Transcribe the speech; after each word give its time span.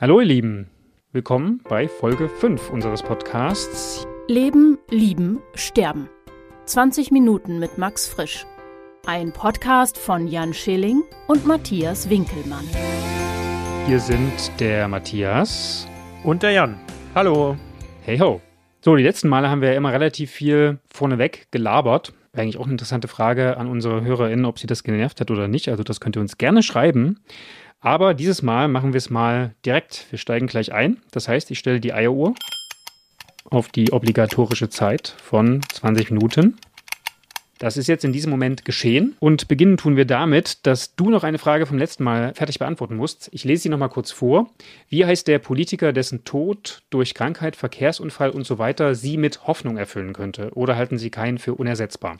Hallo 0.00 0.18
ihr 0.20 0.26
Lieben, 0.26 0.66
willkommen 1.12 1.60
bei 1.68 1.86
Folge 1.86 2.30
5 2.30 2.70
unseres 2.70 3.02
Podcasts. 3.02 4.06
Leben, 4.28 4.78
Lieben, 4.88 5.40
Sterben. 5.54 6.08
20 6.64 7.10
Minuten 7.10 7.58
mit 7.58 7.76
Max 7.76 8.08
Frisch. 8.08 8.46
Ein 9.04 9.30
Podcast 9.34 9.98
von 9.98 10.26
Jan 10.26 10.54
Schilling 10.54 11.02
und 11.28 11.46
Matthias 11.46 12.08
Winkelmann. 12.08 12.64
Hier 13.86 14.00
sind 14.00 14.32
der 14.58 14.88
Matthias 14.88 15.86
und 16.24 16.42
der 16.42 16.52
Jan. 16.52 16.80
Hallo. 17.14 17.58
Hey 18.00 18.18
ho. 18.20 18.40
So, 18.82 18.96
die 18.96 19.02
letzten 19.02 19.28
Male 19.28 19.50
haben 19.50 19.60
wir 19.60 19.72
ja 19.72 19.76
immer 19.76 19.92
relativ 19.92 20.30
viel 20.30 20.78
vorneweg 20.90 21.48
gelabert. 21.50 22.14
Eigentlich 22.32 22.56
auch 22.56 22.64
eine 22.64 22.72
interessante 22.72 23.06
Frage 23.06 23.58
an 23.58 23.66
unsere 23.66 24.02
HörerInnen, 24.02 24.46
ob 24.46 24.58
sie 24.58 24.66
das 24.66 24.82
genervt 24.82 25.20
hat 25.20 25.30
oder 25.30 25.46
nicht. 25.46 25.68
Also 25.68 25.82
das 25.82 26.00
könnt 26.00 26.16
ihr 26.16 26.22
uns 26.22 26.38
gerne 26.38 26.62
schreiben. 26.62 27.20
Aber 27.80 28.12
dieses 28.14 28.42
Mal 28.42 28.68
machen 28.68 28.92
wir 28.92 28.98
es 28.98 29.10
mal 29.10 29.54
direkt. 29.64 30.06
Wir 30.10 30.18
steigen 30.18 30.46
gleich 30.46 30.72
ein. 30.72 30.98
Das 31.12 31.28
heißt, 31.28 31.50
ich 31.50 31.58
stelle 31.58 31.80
die 31.80 31.94
Eieruhr 31.94 32.34
auf 33.44 33.68
die 33.68 33.92
obligatorische 33.92 34.68
Zeit 34.68 35.14
von 35.22 35.62
20 35.72 36.10
Minuten. 36.10 36.58
Das 37.58 37.76
ist 37.76 37.88
jetzt 37.88 38.06
in 38.06 38.12
diesem 38.12 38.30
Moment 38.30 38.64
geschehen 38.64 39.16
und 39.20 39.46
beginnen 39.46 39.76
tun 39.76 39.94
wir 39.94 40.06
damit, 40.06 40.66
dass 40.66 40.94
du 40.94 41.10
noch 41.10 41.24
eine 41.24 41.36
Frage 41.36 41.66
vom 41.66 41.76
letzten 41.76 42.04
Mal 42.04 42.32
fertig 42.34 42.58
beantworten 42.58 42.96
musst. 42.96 43.28
Ich 43.32 43.44
lese 43.44 43.64
sie 43.64 43.68
nochmal 43.68 43.90
kurz 43.90 44.10
vor. 44.10 44.50
Wie 44.88 45.04
heißt 45.04 45.28
der 45.28 45.38
Politiker, 45.40 45.92
dessen 45.92 46.24
Tod 46.24 46.82
durch 46.88 47.12
Krankheit, 47.12 47.56
Verkehrsunfall 47.56 48.30
und 48.30 48.46
so 48.46 48.58
weiter 48.58 48.94
Sie 48.94 49.18
mit 49.18 49.46
Hoffnung 49.46 49.76
erfüllen 49.76 50.14
könnte? 50.14 50.50
Oder 50.54 50.76
halten 50.76 50.96
Sie 50.96 51.10
keinen 51.10 51.36
für 51.36 51.54
unersetzbar? 51.54 52.16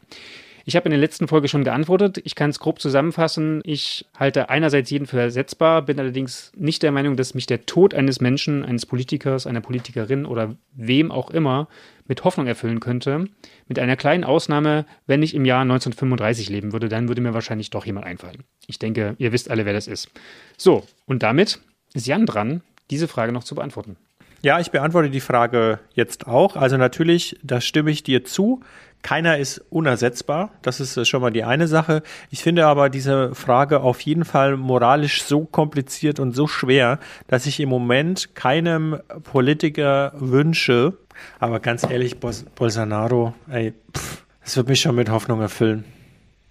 Ich 0.70 0.77
habe 0.77 0.84
in 0.84 0.92
der 0.92 1.01
letzten 1.01 1.27
Folge 1.27 1.48
schon 1.48 1.65
geantwortet. 1.65 2.20
Ich 2.23 2.37
kann 2.37 2.51
es 2.51 2.60
grob 2.60 2.80
zusammenfassen. 2.80 3.60
Ich 3.65 4.06
halte 4.16 4.51
einerseits 4.51 4.88
jeden 4.88 5.09
für 5.09 5.19
ersetzbar, 5.19 5.83
bin 5.83 5.98
allerdings 5.98 6.52
nicht 6.55 6.84
der 6.84 6.93
Meinung, 6.93 7.16
dass 7.16 7.34
mich 7.34 7.46
der 7.46 7.66
Tod 7.66 7.93
eines 7.93 8.20
Menschen, 8.20 8.65
eines 8.65 8.87
Politikers, 8.87 9.48
einer 9.48 9.62
Politikerin 9.62 10.24
oder 10.24 10.55
wem 10.73 11.10
auch 11.10 11.33
immer 11.33 11.66
mit 12.07 12.23
Hoffnung 12.23 12.46
erfüllen 12.46 12.79
könnte. 12.79 13.24
Mit 13.66 13.80
einer 13.80 13.96
kleinen 13.96 14.23
Ausnahme, 14.23 14.87
wenn 15.09 15.24
ich 15.24 15.35
im 15.35 15.45
Jahr 15.45 15.63
1935 15.63 16.48
leben 16.51 16.73
würde, 16.73 16.88
dann 16.88 17.09
würde 17.09 17.21
mir 17.21 17.35
wahrscheinlich 17.35 17.71
doch 17.71 17.85
jemand 17.85 18.07
einfallen. 18.07 18.45
Ich 18.68 18.79
denke, 18.79 19.16
ihr 19.18 19.32
wisst 19.32 19.51
alle, 19.51 19.66
wer 19.66 19.73
das 19.73 19.88
ist. 19.88 20.09
So, 20.57 20.87
und 21.04 21.24
damit 21.24 21.59
ist 21.95 22.07
Jan 22.07 22.26
dran, 22.26 22.63
diese 22.91 23.09
Frage 23.09 23.32
noch 23.32 23.43
zu 23.43 23.57
beantworten. 23.57 23.96
Ja, 24.43 24.59
ich 24.59 24.71
beantworte 24.71 25.10
die 25.10 25.21
Frage 25.21 25.80
jetzt 25.93 26.26
auch. 26.26 26.57
Also 26.57 26.79
natürlich, 26.79 27.38
da 27.43 27.60
stimme 27.60 27.91
ich 27.91 28.02
dir 28.02 28.24
zu. 28.24 28.63
Keiner 29.02 29.38
ist 29.38 29.62
unersetzbar. 29.70 30.51
Das 30.62 30.80
ist 30.80 31.09
schon 31.09 31.23
mal 31.23 31.30
die 31.30 31.45
eine 31.45 31.68
Sache. 31.68 32.02
Ich 32.30 32.43
finde 32.43 32.66
aber 32.66 32.90
diese 32.90 33.34
Frage 33.34 33.80
auf 33.80 34.01
jeden 34.02 34.24
Fall 34.24 34.57
moralisch 34.57 35.23
so 35.23 35.45
kompliziert 35.45 36.20
und 36.20 36.34
so 36.34 36.46
schwer, 36.46 36.98
dass 37.26 37.46
ich 37.46 37.60
im 37.60 37.68
Moment 37.68 38.34
keinem 38.34 38.98
Politiker 39.24 40.12
wünsche. 40.16 40.95
Aber 41.38 41.60
ganz 41.60 41.88
ehrlich, 41.88 42.18
Bolsonaro, 42.18 43.34
ey, 43.51 43.73
pff, 43.96 44.24
das 44.45 44.57
wird 44.57 44.68
mich 44.68 44.80
schon 44.80 44.95
mit 44.95 45.10
Hoffnung 45.10 45.40
erfüllen. 45.40 45.85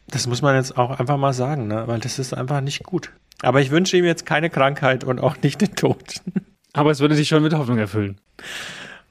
Das 0.08 0.25
muss 0.25 0.41
man 0.41 0.56
jetzt 0.56 0.78
auch 0.78 1.00
einfach 1.00 1.17
mal 1.17 1.34
sagen, 1.34 1.67
ne? 1.67 1.84
weil 1.86 2.00
das 2.00 2.17
ist 2.17 2.34
einfach 2.34 2.61
nicht 2.61 2.84
gut. 2.84 3.11
Aber 3.41 3.61
ich 3.61 3.72
wünsche 3.72 3.95
ihm 3.95 4.06
jetzt 4.06 4.25
keine 4.25 4.50
Krankheit 4.50 5.03
und 5.03 5.19
auch 5.19 5.38
nicht 5.41 5.61
den 5.61 5.75
Tod. 5.75 6.22
Aber 6.73 6.91
es 6.91 7.00
würde 7.00 7.16
sich 7.16 7.28
schon 7.28 7.44
mit 7.44 7.53
Hoffnung 7.53 7.78
erfüllen. 7.78 8.19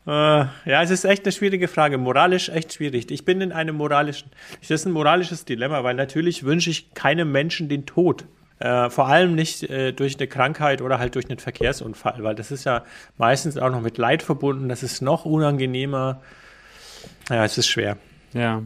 Äh, 0.09 0.47
ja, 0.65 0.83
es 0.83 0.89
ist 0.89 1.05
echt 1.05 1.27
eine 1.27 1.33
schwierige 1.33 1.69
Frage. 1.69 1.99
Moralisch 1.99 2.49
echt 2.49 2.73
schwierig. 2.73 3.11
Ich 3.11 3.27
bin 3.27 3.43
in 3.43 3.53
einem 3.53 3.77
moralischen, 3.77 4.31
das 4.61 4.71
ist 4.71 4.87
ein 4.87 4.93
moralisches 4.93 5.45
Dilemma, 5.45 5.85
weil 5.85 5.95
natürlich 5.95 6.45
wünsche 6.45 6.71
ich 6.71 6.95
keinem 6.95 7.31
Menschen 7.31 7.69
den 7.69 7.85
Tod. 7.85 8.25
Äh, 8.59 8.89
vor 8.89 9.07
allem 9.07 9.35
nicht 9.35 9.65
äh, 9.65 9.93
durch 9.93 10.17
eine 10.17 10.27
Krankheit 10.27 10.81
oder 10.81 10.99
halt 10.99 11.15
durch 11.15 11.29
einen 11.29 11.39
Verkehrsunfall, 11.39 12.25
weil 12.25 12.35
das 12.35 12.51
ist 12.51 12.65
ja 12.65 12.85
meistens 13.19 13.59
auch 13.59 13.71
noch 13.71 13.83
mit 13.83 13.99
Leid 13.99 14.23
verbunden. 14.23 14.71
Das 14.71 14.83
ist 14.83 15.03
noch 15.03 15.27
unangenehmer. 15.27 16.23
Ja, 17.29 17.45
es 17.45 17.59
ist 17.59 17.69
schwer. 17.69 17.99
Ja. 18.33 18.63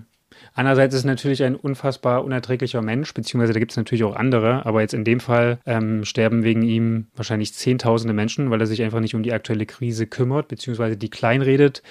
Andererseits 0.54 0.94
ist 0.94 1.04
natürlich 1.04 1.42
ein 1.42 1.56
unfassbar 1.56 2.24
unerträglicher 2.24 2.82
Mensch, 2.82 3.14
beziehungsweise 3.14 3.52
da 3.52 3.58
gibt 3.58 3.72
es 3.72 3.76
natürlich 3.76 4.04
auch 4.04 4.16
andere, 4.16 4.66
aber 4.66 4.80
jetzt 4.80 4.94
in 4.94 5.04
dem 5.04 5.20
Fall 5.20 5.58
ähm, 5.66 6.04
sterben 6.04 6.44
wegen 6.44 6.62
ihm 6.62 7.08
wahrscheinlich 7.16 7.54
Zehntausende 7.54 8.14
Menschen, 8.14 8.50
weil 8.50 8.60
er 8.60 8.66
sich 8.66 8.82
einfach 8.82 9.00
nicht 9.00 9.14
um 9.14 9.22
die 9.22 9.32
aktuelle 9.32 9.66
Krise 9.66 10.06
kümmert, 10.06 10.48
beziehungsweise 10.48 10.96
die 10.96 11.10
kleinredet. 11.10 11.82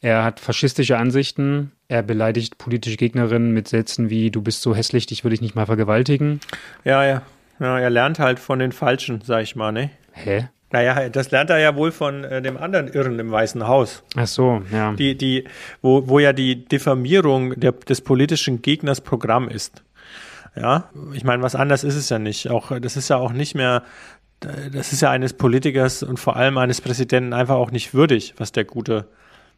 Er 0.00 0.24
hat 0.24 0.40
faschistische 0.40 0.96
Ansichten, 0.96 1.72
er 1.88 2.02
beleidigt 2.02 2.58
politische 2.58 2.96
Gegnerinnen 2.96 3.52
mit 3.52 3.68
Sätzen 3.68 4.10
wie 4.10 4.30
du 4.30 4.42
bist 4.42 4.62
so 4.62 4.74
hässlich, 4.74 5.06
dich 5.06 5.24
würde 5.24 5.34
ich 5.34 5.40
nicht 5.40 5.54
mal 5.54 5.66
vergewaltigen. 5.66 6.40
Ja, 6.84 7.04
ja. 7.04 7.22
Ja, 7.58 7.78
er 7.78 7.90
lernt 7.90 8.18
halt 8.18 8.38
von 8.38 8.58
den 8.58 8.72
Falschen, 8.72 9.20
sag 9.22 9.42
ich 9.42 9.54
mal, 9.54 9.70
ne? 9.70 9.90
Hä? 10.12 10.48
Naja, 10.72 11.08
das 11.08 11.30
lernt 11.32 11.50
er 11.50 11.58
ja 11.58 11.74
wohl 11.74 11.90
von 11.90 12.22
äh, 12.22 12.40
dem 12.40 12.56
anderen 12.56 12.88
Irren 12.88 13.18
im 13.18 13.30
Weißen 13.30 13.66
Haus. 13.66 14.04
Ach 14.16 14.26
so, 14.26 14.62
ja. 14.72 14.92
Die, 14.92 15.16
die, 15.16 15.44
wo, 15.82 16.08
wo 16.08 16.20
ja 16.20 16.32
die 16.32 16.64
Diffamierung 16.64 17.58
der, 17.58 17.72
des 17.72 18.00
politischen 18.00 18.62
Gegners 18.62 19.00
Programm 19.00 19.48
ist. 19.48 19.82
Ja, 20.56 20.90
ich 21.12 21.24
meine, 21.24 21.42
was 21.42 21.54
anders 21.54 21.84
ist 21.84 21.96
es 21.96 22.08
ja 22.08 22.18
nicht. 22.18 22.50
Auch, 22.50 22.78
das 22.80 22.96
ist 22.96 23.08
ja 23.08 23.16
auch 23.16 23.32
nicht 23.32 23.54
mehr, 23.54 23.82
das 24.40 24.92
ist 24.92 25.00
ja 25.00 25.10
eines 25.10 25.32
Politikers 25.32 26.02
und 26.02 26.18
vor 26.18 26.36
allem 26.36 26.56
eines 26.58 26.80
Präsidenten 26.80 27.32
einfach 27.32 27.56
auch 27.56 27.70
nicht 27.70 27.92
würdig, 27.92 28.34
was 28.36 28.52
der 28.52 28.64
gute 28.64 29.06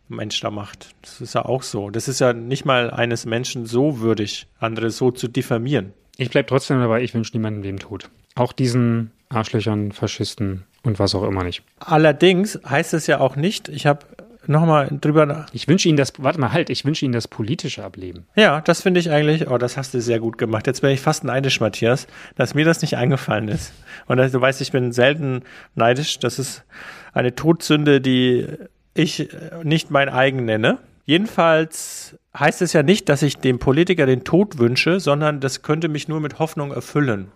Mensch 0.09 0.41
da 0.41 0.51
macht. 0.51 0.95
Das 1.03 1.21
ist 1.21 1.35
ja 1.35 1.45
auch 1.45 1.63
so. 1.63 1.91
Das 1.91 2.09
ist 2.09 2.21
ja 2.21 2.33
nicht 2.33 2.65
mal 2.65 2.91
eines 2.91 3.27
Menschen 3.27 3.67
so 3.67 4.01
würdig, 4.01 4.47
andere 4.59 4.91
so 4.91 5.11
zu 5.11 5.29
diffamieren. 5.29 5.93
Ich 6.17 6.31
bleibe 6.31 6.49
trotzdem 6.49 6.79
dabei, 6.79 7.03
ich 7.03 7.15
wünsche 7.15 7.33
niemandem 7.33 7.63
dem 7.63 7.79
Tod. 7.79 8.11
Auch 8.35 8.53
diesen 8.53 9.13
Arschlöchern, 9.29 9.93
Faschisten 9.93 10.65
und 10.83 10.99
was 10.99 11.15
auch 11.15 11.25
immer 11.25 11.45
nicht. 11.45 11.63
Allerdings 11.79 12.59
heißt 12.69 12.95
es 12.95 13.07
ja 13.07 13.21
auch 13.21 13.37
nicht, 13.37 13.69
ich 13.69 13.87
habe 13.87 14.01
nochmal 14.47 14.89
drüber 15.01 15.27
nach. 15.27 15.49
Ich 15.53 15.69
wünsche 15.69 15.89
Ihnen 15.89 15.97
das, 15.97 16.13
warte 16.19 16.41
mal, 16.41 16.53
halt, 16.53 16.71
ich 16.71 16.85
wünsche 16.85 17.05
Ihnen 17.05 17.15
das 17.15 17.29
politische 17.29 17.85
Ableben. 17.85 18.27
Ja, 18.35 18.61
das 18.61 18.83
finde 18.83 19.01
ich 19.01 19.11
eigentlich, 19.11 19.49
oh, 19.49 19.59
das 19.59 19.77
hast 19.77 19.95
du 19.95 20.01
sehr 20.01 20.19
gut 20.19 20.39
gemacht. 20.39 20.67
Jetzt 20.67 20.83
bin 20.83 20.91
ich 20.91 21.01
fast 21.01 21.25
neidisch, 21.25 21.61
Matthias, 21.61 22.07
dass 22.37 22.55
mir 22.55 22.65
das 22.65 22.83
nicht 22.83 22.97
eingefallen 22.97 23.49
ist. 23.49 23.73
Und 24.07 24.19
du 24.19 24.41
weißt, 24.41 24.61
ich 24.61 24.73
bin 24.73 24.93
selten 24.93 25.43
neidisch. 25.75 26.19
Das 26.19 26.39
ist 26.39 26.65
eine 27.13 27.35
Todsünde, 27.35 28.01
die 28.01 28.47
ich 28.95 29.29
nicht 29.63 29.91
mein 29.91 30.09
eigen 30.09 30.45
nenne. 30.45 30.79
Jedenfalls 31.05 32.17
heißt 32.39 32.63
es 32.63 32.73
ja 32.73 32.83
nicht, 32.83 33.09
dass 33.09 33.23
ich 33.23 33.39
dem 33.39 33.59
Politiker 33.59 34.07
den 34.07 34.25
Tod 34.25 34.59
wünsche, 34.59 35.01
sondern 35.01 35.41
das 35.41 35.63
könnte 35.63 35.89
mich 35.89 36.09
nur 36.09 36.21
mit 36.21 36.39
Hoffnung 36.39 36.73
erfüllen. 36.73 37.31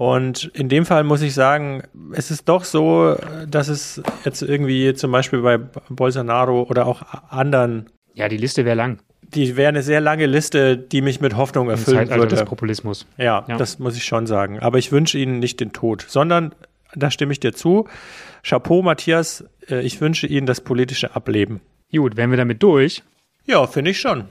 Und 0.00 0.44
in 0.54 0.70
dem 0.70 0.86
Fall 0.86 1.04
muss 1.04 1.20
ich 1.20 1.34
sagen, 1.34 1.82
es 2.12 2.30
ist 2.30 2.48
doch 2.48 2.64
so, 2.64 3.16
dass 3.46 3.68
es 3.68 4.02
jetzt 4.24 4.40
irgendwie 4.40 4.94
zum 4.94 5.12
Beispiel 5.12 5.42
bei 5.42 5.58
Bolsonaro 5.58 6.62
oder 6.62 6.86
auch 6.86 7.02
anderen. 7.28 7.90
Ja, 8.14 8.30
die 8.30 8.38
Liste 8.38 8.64
wäre 8.64 8.76
lang. 8.76 9.00
Die 9.20 9.58
wäre 9.58 9.68
eine 9.68 9.82
sehr 9.82 10.00
lange 10.00 10.24
Liste, 10.24 10.78
die 10.78 11.02
mich 11.02 11.20
mit 11.20 11.36
Hoffnung 11.36 11.68
erfüllen 11.68 11.98
Zeitalter 11.98 12.22
würde. 12.22 12.34
Des 12.34 12.44
Populismus. 12.46 13.06
Ja, 13.18 13.44
ja, 13.46 13.58
das 13.58 13.78
muss 13.78 13.94
ich 13.94 14.06
schon 14.06 14.26
sagen. 14.26 14.58
Aber 14.60 14.78
ich 14.78 14.90
wünsche 14.90 15.18
Ihnen 15.18 15.38
nicht 15.38 15.60
den 15.60 15.74
Tod, 15.74 16.06
sondern, 16.08 16.54
da 16.94 17.10
stimme 17.10 17.32
ich 17.32 17.40
dir 17.40 17.52
zu, 17.52 17.86
Chapeau, 18.42 18.80
Matthias, 18.80 19.44
äh, 19.68 19.82
ich 19.82 20.00
wünsche 20.00 20.26
Ihnen 20.26 20.46
das 20.46 20.62
politische 20.62 21.14
Ableben. 21.14 21.60
Gut, 21.92 22.16
wären 22.16 22.30
wir 22.30 22.38
damit 22.38 22.62
durch? 22.62 23.02
Ja, 23.44 23.66
finde 23.66 23.90
ich 23.90 24.00
schon. 24.00 24.24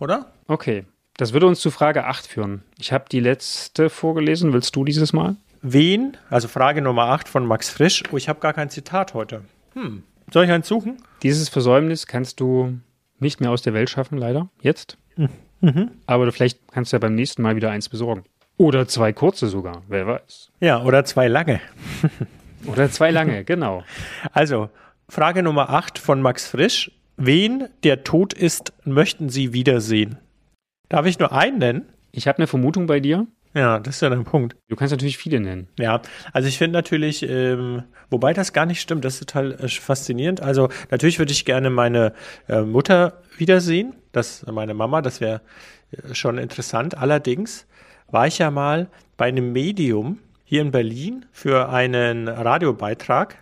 Oder? 0.00 0.32
Okay. 0.48 0.84
Das 1.18 1.32
würde 1.32 1.48
uns 1.48 1.58
zu 1.58 1.72
Frage 1.72 2.04
8 2.04 2.28
führen. 2.28 2.62
Ich 2.78 2.92
habe 2.92 3.06
die 3.10 3.18
letzte 3.18 3.90
vorgelesen. 3.90 4.52
Willst 4.52 4.74
du 4.76 4.84
dieses 4.84 5.12
Mal? 5.12 5.34
Wen? 5.62 6.16
Also 6.30 6.46
Frage 6.46 6.80
Nummer 6.80 7.06
8 7.06 7.28
von 7.28 7.44
Max 7.44 7.70
Frisch. 7.70 8.04
Oh, 8.12 8.16
ich 8.16 8.28
habe 8.28 8.38
gar 8.38 8.52
kein 8.52 8.70
Zitat 8.70 9.14
heute. 9.14 9.42
Hm. 9.74 10.04
Soll 10.32 10.44
ich 10.44 10.52
eins 10.52 10.68
suchen? 10.68 10.98
Dieses 11.24 11.48
Versäumnis 11.48 12.06
kannst 12.06 12.38
du 12.38 12.78
nicht 13.18 13.40
mehr 13.40 13.50
aus 13.50 13.62
der 13.62 13.74
Welt 13.74 13.90
schaffen, 13.90 14.16
leider. 14.16 14.48
Jetzt. 14.62 14.96
Mhm. 15.60 15.90
Aber 16.06 16.30
vielleicht 16.30 16.60
kannst 16.70 16.92
du 16.92 16.96
ja 16.96 17.00
beim 17.00 17.16
nächsten 17.16 17.42
Mal 17.42 17.56
wieder 17.56 17.72
eins 17.72 17.88
besorgen. 17.88 18.22
Oder 18.56 18.86
zwei 18.86 19.12
kurze 19.12 19.48
sogar, 19.48 19.82
wer 19.88 20.06
weiß. 20.06 20.52
Ja, 20.60 20.84
oder 20.84 21.04
zwei 21.04 21.26
lange. 21.26 21.60
oder 22.66 22.92
zwei 22.92 23.10
lange, 23.10 23.42
genau. 23.42 23.82
Also, 24.32 24.70
Frage 25.08 25.42
Nummer 25.42 25.70
8 25.70 25.98
von 25.98 26.22
Max 26.22 26.46
Frisch. 26.46 26.92
Wen, 27.16 27.68
der 27.82 28.04
tot 28.04 28.34
ist, 28.34 28.72
möchten 28.84 29.30
Sie 29.30 29.52
wiedersehen? 29.52 30.18
Darf 30.88 31.06
ich 31.06 31.18
nur 31.18 31.32
einen 31.32 31.58
nennen? 31.58 31.88
Ich 32.12 32.26
habe 32.26 32.38
eine 32.38 32.46
Vermutung 32.46 32.86
bei 32.86 33.00
dir. 33.00 33.26
Ja, 33.54 33.80
das 33.80 33.96
ist 33.96 34.02
ja 34.02 34.10
dein 34.10 34.24
Punkt. 34.24 34.56
Du 34.68 34.76
kannst 34.76 34.92
natürlich 34.92 35.18
viele 35.18 35.40
nennen. 35.40 35.68
Ja, 35.78 36.02
also 36.32 36.48
ich 36.48 36.58
finde 36.58 36.74
natürlich, 36.74 37.22
ähm, 37.28 37.82
wobei 38.10 38.32
das 38.32 38.52
gar 38.52 38.66
nicht 38.66 38.80
stimmt, 38.80 39.04
das 39.04 39.14
ist 39.14 39.20
total 39.20 39.52
äh, 39.52 39.68
faszinierend. 39.68 40.42
Also 40.42 40.68
natürlich 40.90 41.18
würde 41.18 41.32
ich 41.32 41.44
gerne 41.44 41.70
meine 41.70 42.12
äh, 42.48 42.60
Mutter 42.60 43.22
wiedersehen, 43.36 43.94
das 44.12 44.44
meine 44.46 44.74
Mama, 44.74 45.00
das 45.02 45.20
wäre 45.20 45.40
äh, 45.90 46.14
schon 46.14 46.38
interessant. 46.38 46.96
Allerdings 46.96 47.66
war 48.10 48.26
ich 48.26 48.38
ja 48.38 48.50
mal 48.50 48.88
bei 49.16 49.26
einem 49.26 49.52
Medium 49.52 50.18
hier 50.44 50.62
in 50.62 50.70
Berlin 50.70 51.26
für 51.32 51.68
einen 51.70 52.28
Radiobeitrag. 52.28 53.36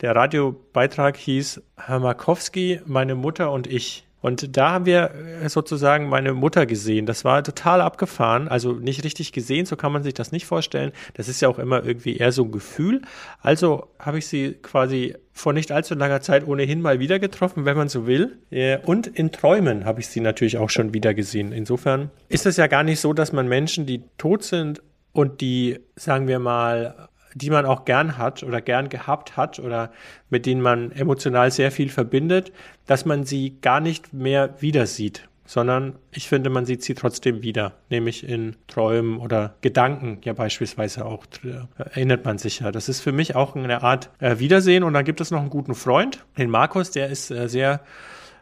Der 0.00 0.14
Radiobeitrag 0.14 1.16
hieß 1.16 1.62
Herr 1.76 2.00
Markowski, 2.00 2.80
meine 2.86 3.14
Mutter 3.14 3.52
und 3.52 3.66
ich. 3.66 4.06
Und 4.22 4.56
da 4.56 4.70
haben 4.70 4.86
wir 4.86 5.10
äh, 5.42 5.48
sozusagen 5.48 6.08
meine 6.08 6.32
Mutter 6.32 6.64
gesehen. 6.64 7.04
Das 7.04 7.24
war 7.24 7.44
total 7.44 7.82
abgefahren. 7.82 8.48
Also 8.48 8.72
nicht 8.72 9.04
richtig 9.04 9.32
gesehen, 9.32 9.66
so 9.66 9.76
kann 9.76 9.92
man 9.92 10.02
sich 10.02 10.14
das 10.14 10.32
nicht 10.32 10.46
vorstellen. 10.46 10.92
Das 11.14 11.28
ist 11.28 11.42
ja 11.42 11.48
auch 11.48 11.58
immer 11.58 11.84
irgendwie 11.84 12.16
eher 12.16 12.32
so 12.32 12.44
ein 12.44 12.52
Gefühl. 12.52 13.02
Also 13.40 13.88
habe 13.98 14.18
ich 14.18 14.26
sie 14.28 14.54
quasi 14.62 15.16
vor 15.32 15.52
nicht 15.52 15.72
allzu 15.72 15.94
langer 15.94 16.20
Zeit 16.20 16.46
ohnehin 16.46 16.80
mal 16.80 17.00
wieder 17.00 17.18
getroffen, 17.18 17.64
wenn 17.64 17.76
man 17.76 17.88
so 17.88 18.06
will. 18.06 18.38
Äh, 18.50 18.78
und 18.78 19.06
in 19.08 19.32
Träumen 19.32 19.84
habe 19.84 20.00
ich 20.00 20.06
sie 20.06 20.20
natürlich 20.20 20.56
auch 20.56 20.70
schon 20.70 20.94
wieder 20.94 21.14
gesehen. 21.14 21.52
Insofern 21.52 22.10
ist 22.28 22.46
es 22.46 22.56
ja 22.56 22.68
gar 22.68 22.84
nicht 22.84 23.00
so, 23.00 23.12
dass 23.12 23.32
man 23.32 23.48
Menschen, 23.48 23.86
die 23.86 24.04
tot 24.18 24.44
sind 24.44 24.82
und 25.12 25.40
die, 25.40 25.80
sagen 25.96 26.28
wir 26.28 26.38
mal, 26.38 27.08
die 27.34 27.50
man 27.50 27.66
auch 27.66 27.84
gern 27.84 28.18
hat 28.18 28.42
oder 28.42 28.60
gern 28.60 28.88
gehabt 28.88 29.36
hat 29.36 29.58
oder 29.58 29.90
mit 30.30 30.46
denen 30.46 30.60
man 30.60 30.92
emotional 30.92 31.50
sehr 31.50 31.70
viel 31.70 31.88
verbindet, 31.88 32.52
dass 32.86 33.04
man 33.04 33.24
sie 33.24 33.58
gar 33.60 33.80
nicht 33.80 34.12
mehr 34.12 34.60
wieder 34.60 34.86
sieht, 34.86 35.28
sondern 35.44 35.96
ich 36.10 36.28
finde, 36.28 36.50
man 36.50 36.66
sieht 36.66 36.82
sie 36.82 36.94
trotzdem 36.94 37.42
wieder, 37.42 37.72
nämlich 37.90 38.26
in 38.26 38.56
Träumen 38.68 39.18
oder 39.18 39.54
Gedanken, 39.60 40.18
ja 40.24 40.32
beispielsweise 40.32 41.04
auch, 41.04 41.24
äh, 41.44 41.82
erinnert 41.82 42.24
man 42.24 42.38
sich 42.38 42.60
ja. 42.60 42.72
Das 42.72 42.88
ist 42.88 43.00
für 43.00 43.12
mich 43.12 43.34
auch 43.34 43.56
eine 43.56 43.82
Art 43.82 44.10
äh, 44.18 44.38
Wiedersehen. 44.38 44.82
Und 44.82 44.94
dann 44.94 45.04
gibt 45.04 45.20
es 45.20 45.30
noch 45.30 45.40
einen 45.40 45.50
guten 45.50 45.74
Freund, 45.74 46.24
den 46.38 46.50
Markus, 46.50 46.90
der 46.90 47.08
ist 47.08 47.30
äh, 47.30 47.48
sehr 47.48 47.80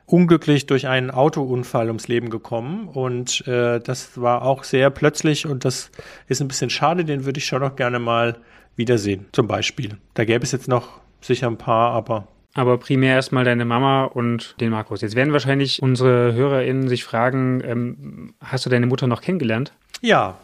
unglücklich 0.07 0.67
durch 0.67 0.89
einen 0.89 1.11
Autounfall 1.11 1.87
ums 1.87 2.09
Leben 2.09 2.31
gekommen. 2.31 2.89
Und 2.89 3.47
äh, 3.47 3.81
das 3.81 4.21
war 4.21 4.43
auch 4.43 4.65
sehr 4.65 4.91
plötzlich 4.91 5.47
und 5.47 5.65
das 5.65 5.91
ist 6.29 6.41
ein 6.41 6.49
bisschen 6.49 6.71
schade, 6.71 7.05
den 7.05 7.25
würde 7.25 7.39
ich 7.39 7.47
schon 7.47 7.63
noch 7.63 7.77
gerne 7.77 7.99
mal 7.99 8.37
wiedersehen, 8.81 9.27
zum 9.31 9.47
Beispiel. 9.47 9.99
Da 10.15 10.25
gäbe 10.25 10.43
es 10.43 10.51
jetzt 10.51 10.67
noch 10.67 11.01
sicher 11.21 11.47
ein 11.47 11.59
paar, 11.59 11.93
aber 11.93 12.27
aber 12.55 12.79
primär 12.79 13.15
erstmal 13.15 13.45
deine 13.45 13.65
Mama 13.65 14.07
und 14.07 14.57
den 14.61 14.71
Markus. 14.71 15.03
Jetzt 15.03 15.15
werden 15.15 15.33
wahrscheinlich 15.33 15.81
unsere 15.81 16.35
HörerInnen 16.35 16.89
sich 16.89 17.05
fragen, 17.05 17.63
ähm, 17.65 18.35
hast 18.41 18.67
du 18.67 18.71
deine 18.71 18.87
Mutter 18.87 19.07
noch 19.07 19.21
kennengelernt? 19.21 19.73
Ja, 20.01 20.37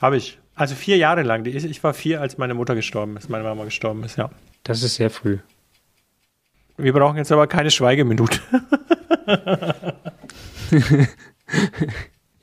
habe 0.00 0.16
ich. 0.16 0.38
Also 0.56 0.74
vier 0.74 0.96
Jahre 0.96 1.22
lang. 1.22 1.44
Ich 1.46 1.84
war 1.84 1.94
vier, 1.94 2.20
als 2.20 2.36
meine 2.38 2.54
Mutter 2.54 2.74
gestorben 2.74 3.16
ist, 3.16 3.30
meine 3.30 3.44
Mama 3.44 3.64
gestorben 3.64 4.02
ist, 4.02 4.16
ja. 4.16 4.30
Das 4.64 4.82
ist 4.82 4.96
sehr 4.96 5.10
früh. 5.10 5.38
Wir 6.78 6.92
brauchen 6.92 7.16
jetzt 7.16 7.30
aber 7.30 7.46
keine 7.46 7.70
Schweigeminute. 7.70 8.40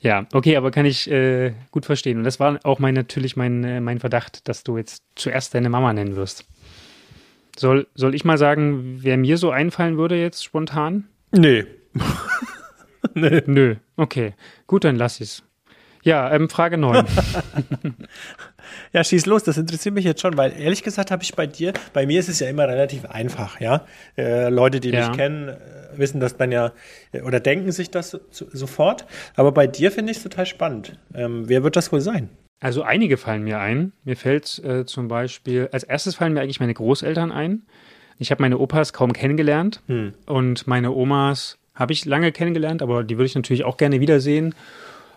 Ja, 0.04 0.26
okay, 0.34 0.56
aber 0.56 0.70
kann 0.70 0.84
ich 0.84 1.10
äh, 1.10 1.54
gut 1.70 1.86
verstehen. 1.86 2.18
Und 2.18 2.24
das 2.24 2.38
war 2.38 2.60
auch 2.64 2.78
mein, 2.78 2.92
natürlich 2.92 3.36
mein, 3.36 3.64
äh, 3.64 3.80
mein 3.80 4.00
Verdacht, 4.00 4.46
dass 4.48 4.62
du 4.62 4.76
jetzt 4.76 5.02
zuerst 5.14 5.54
deine 5.54 5.70
Mama 5.70 5.94
nennen 5.94 6.14
wirst. 6.14 6.44
Soll, 7.56 7.86
soll 7.94 8.14
ich 8.14 8.22
mal 8.22 8.36
sagen, 8.36 8.98
wer 9.00 9.16
mir 9.16 9.38
so 9.38 9.50
einfallen 9.50 9.96
würde 9.96 10.20
jetzt 10.20 10.44
spontan? 10.44 11.08
Nee. 11.32 11.64
nee. 13.14 13.42
Nö, 13.46 13.76
okay. 13.96 14.34
Gut, 14.66 14.84
dann 14.84 14.96
lass 14.96 15.22
ich's. 15.22 15.42
Ja, 16.04 16.30
ähm, 16.32 16.50
Frage 16.50 16.76
9. 16.76 17.06
ja, 18.92 19.02
schieß 19.02 19.24
los, 19.24 19.42
das 19.42 19.56
interessiert 19.56 19.94
mich 19.94 20.04
jetzt 20.04 20.20
schon, 20.20 20.36
weil 20.36 20.52
ehrlich 20.52 20.82
gesagt 20.82 21.10
habe 21.10 21.22
ich 21.22 21.34
bei 21.34 21.46
dir, 21.46 21.72
bei 21.94 22.06
mir 22.06 22.20
ist 22.20 22.28
es 22.28 22.40
ja 22.40 22.48
immer 22.48 22.68
relativ 22.68 23.06
einfach, 23.06 23.58
ja. 23.58 23.86
Äh, 24.16 24.50
Leute, 24.50 24.80
die 24.80 24.90
ja. 24.90 25.08
mich 25.08 25.16
kennen, 25.16 25.48
äh, 25.48 25.56
wissen 25.96 26.20
das 26.20 26.36
dann 26.36 26.52
ja 26.52 26.72
äh, 27.12 27.22
oder 27.22 27.40
denken 27.40 27.72
sich 27.72 27.90
das 27.90 28.10
so, 28.10 28.20
sofort. 28.30 29.06
Aber 29.34 29.52
bei 29.52 29.66
dir 29.66 29.90
finde 29.90 30.12
ich 30.12 30.18
es 30.18 30.22
total 30.22 30.44
spannend. 30.44 30.98
Ähm, 31.14 31.48
wer 31.48 31.64
wird 31.64 31.74
das 31.74 31.90
wohl 31.90 32.02
sein? 32.02 32.28
Also 32.60 32.82
einige 32.82 33.16
fallen 33.16 33.42
mir 33.42 33.58
ein. 33.58 33.92
Mir 34.04 34.16
fällt 34.16 34.62
äh, 34.62 34.84
zum 34.84 35.08
Beispiel, 35.08 35.70
als 35.72 35.84
erstes 35.84 36.16
fallen 36.16 36.34
mir 36.34 36.42
eigentlich 36.42 36.60
meine 36.60 36.74
Großeltern 36.74 37.32
ein. 37.32 37.62
Ich 38.18 38.30
habe 38.30 38.42
meine 38.42 38.58
Opas 38.58 38.92
kaum 38.92 39.12
kennengelernt 39.12 39.80
hm. 39.86 40.12
und 40.26 40.66
meine 40.66 40.92
Omas 40.92 41.58
habe 41.74 41.92
ich 41.92 42.04
lange 42.04 42.30
kennengelernt, 42.30 42.82
aber 42.82 43.02
die 43.02 43.16
würde 43.16 43.26
ich 43.26 43.34
natürlich 43.34 43.64
auch 43.64 43.76
gerne 43.76 44.00
wiedersehen. 44.00 44.54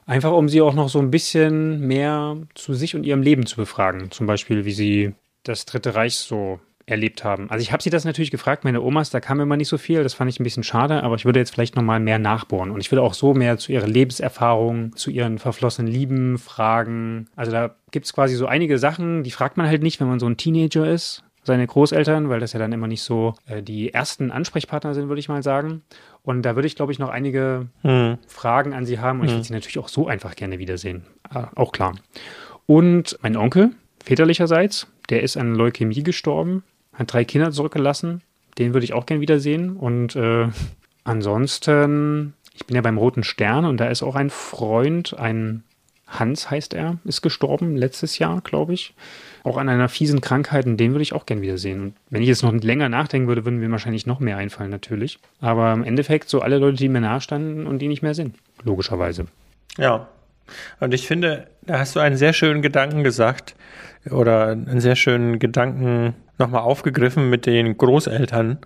Einfach 0.08 0.32
um 0.32 0.48
sie 0.48 0.62
auch 0.62 0.74
noch 0.74 0.88
so 0.88 1.00
ein 1.00 1.12
bisschen 1.12 1.82
mehr 1.82 2.38
zu 2.56 2.74
sich 2.74 2.96
und 2.96 3.04
ihrem 3.04 3.22
Leben 3.22 3.46
zu 3.46 3.58
befragen. 3.58 4.10
Zum 4.10 4.26
Beispiel, 4.26 4.64
wie 4.64 4.72
sie 4.72 5.14
das 5.44 5.66
Dritte 5.66 5.96
Reich 5.96 6.16
so 6.16 6.60
erlebt 6.86 7.26
haben. 7.26 7.50
Also 7.50 7.62
ich 7.62 7.74
habe 7.74 7.84
sie 7.84 7.90
das 7.90 8.06
natürlich 8.06 8.32
gefragt, 8.32 8.64
meine 8.64 8.82
Omas, 8.82 9.10
da 9.10 9.20
kam 9.20 9.42
immer 9.42 9.58
nicht 9.58 9.68
so 9.68 9.78
viel, 9.78 10.04
das 10.04 10.14
fand 10.14 10.32
ich 10.32 10.40
ein 10.40 10.46
bisschen 10.46 10.64
schade, 10.64 11.04
aber 11.04 11.16
ich 11.16 11.26
würde 11.26 11.40
jetzt 11.40 11.54
vielleicht 11.54 11.76
nochmal 11.76 12.00
mehr 12.00 12.18
nachbohren 12.18 12.72
und 12.72 12.80
ich 12.80 12.90
würde 12.90 13.02
auch 13.02 13.14
so 13.14 13.34
mehr 13.34 13.58
zu 13.58 13.74
ihrer 13.74 13.88
Lebenserfahrung, 13.88 14.96
zu 14.96 15.12
ihren 15.12 15.38
verflossenen 15.38 15.92
Lieben 15.92 16.38
fragen. 16.38 17.28
Also 17.36 17.52
da 17.52 17.76
gibt 17.92 18.06
es 18.06 18.14
quasi 18.14 18.36
so 18.36 18.46
einige 18.46 18.78
Sachen, 18.78 19.24
die 19.24 19.32
fragt 19.32 19.58
man 19.58 19.68
halt 19.68 19.84
nicht, 19.84 20.00
wenn 20.00 20.08
man 20.08 20.22
so 20.22 20.28
ein 20.28 20.38
Teenager 20.38 20.90
ist, 20.90 21.24
seine 21.48 21.66
Großeltern, 21.66 22.30
weil 22.30 22.40
das 22.40 22.54
ja 22.54 22.60
dann 22.60 22.72
immer 22.72 22.88
nicht 22.88 23.02
so 23.02 23.34
äh, 23.48 23.64
die 23.64 23.94
ersten 23.94 24.32
Ansprechpartner 24.32 24.94
sind, 24.94 25.08
würde 25.08 25.20
ich 25.20 25.30
mal 25.30 25.42
sagen. 25.42 25.82
Und 26.22 26.44
da 26.44 26.56
würde 26.56 26.68
ich, 26.68 26.76
glaube 26.76 26.92
ich, 26.92 27.00
noch 27.00 27.10
einige 27.10 27.68
hm. 27.82 28.20
Fragen 28.28 28.74
an 28.74 28.86
Sie 28.86 29.00
haben. 29.00 29.22
Und 29.22 29.24
hm. 29.24 29.30
ich 29.30 29.34
würde 29.34 29.48
Sie 29.48 29.54
natürlich 29.54 29.80
auch 29.80 29.88
so 29.88 30.08
einfach 30.08 30.36
gerne 30.36 30.60
wiedersehen. 30.60 31.06
Äh, 31.34 31.46
auch 31.56 31.72
klar. 31.72 31.96
Und 32.68 33.18
mein 33.22 33.36
Onkel, 33.36 33.72
väterlicherseits, 34.04 34.88
der 35.10 35.24
ist 35.24 35.38
an 35.38 35.56
Leukämie 35.56 36.04
gestorben, 36.04 36.64
hat 36.94 37.14
drei 37.14 37.26
Kinder 37.26 37.52
zurückgelassen. 37.52 38.22
Den 38.58 38.74
würde 38.74 38.84
ich 38.84 38.94
auch 38.94 39.06
gerne 39.06 39.22
wiedersehen. 39.22 39.78
Und 39.78 40.16
äh, 40.16 40.50
ansonsten, 41.04 42.34
ich 42.54 42.66
bin 42.66 42.76
ja 42.76 42.82
beim 42.82 42.98
Roten 42.98 43.24
Stern 43.24 43.66
und 43.66 43.78
da 43.78 43.88
ist 43.88 44.04
auch 44.04 44.16
ein 44.16 44.30
Freund, 44.30 45.18
ein 45.18 45.64
Hans 46.08 46.50
heißt 46.50 46.74
er, 46.74 46.98
ist 47.04 47.22
gestorben 47.22 47.76
letztes 47.76 48.18
Jahr, 48.18 48.42
glaube 48.42 48.74
ich. 48.74 48.96
Auch 49.48 49.56
an 49.56 49.70
einer 49.70 49.88
fiesen 49.88 50.20
Krankheit 50.20 50.66
und 50.66 50.76
den 50.76 50.92
würde 50.92 51.04
ich 51.04 51.14
auch 51.14 51.26
gern 51.26 51.42
wiedersehen. 51.42 51.82
Und 51.82 51.94
wenn 52.10 52.22
ich 52.22 52.28
jetzt 52.28 52.44
noch 52.44 52.54
länger 52.54 52.90
nachdenken 52.90 53.30
würde, 53.30 53.46
würden 53.46 53.60
mir 53.60 53.72
wahrscheinlich 53.72 54.06
noch 54.06 54.20
mehr 54.20 54.36
einfallen, 54.36 54.70
natürlich. 54.70 55.20
Aber 55.40 55.72
im 55.72 55.86
Endeffekt 55.86 56.28
so 56.28 56.42
alle 56.42 56.58
Leute, 56.58 56.76
die 56.76 56.90
mir 56.90 57.00
nahestanden 57.00 57.66
und 57.66 57.80
die 57.80 57.88
nicht 57.88 58.02
mehr 58.02 58.14
sind, 58.14 58.36
logischerweise. 58.64 59.28
Ja. 59.78 60.10
Und 60.82 60.94
ich 60.94 61.08
finde, 61.08 61.48
da 61.62 61.80
hast 61.80 61.96
du 61.96 62.02
einen 62.02 62.18
sehr 62.18 62.34
schönen 62.34 62.62
Gedanken 62.62 63.06
gesagt 63.06 63.56
oder 64.12 64.48
einen 64.48 64.82
sehr 64.82 64.98
schönen 64.98 65.40
Gedanken 65.40 66.14
nochmal 66.38 66.64
aufgegriffen 66.64 67.30
mit 67.30 67.46
den 67.46 67.78
Großeltern. 67.78 68.58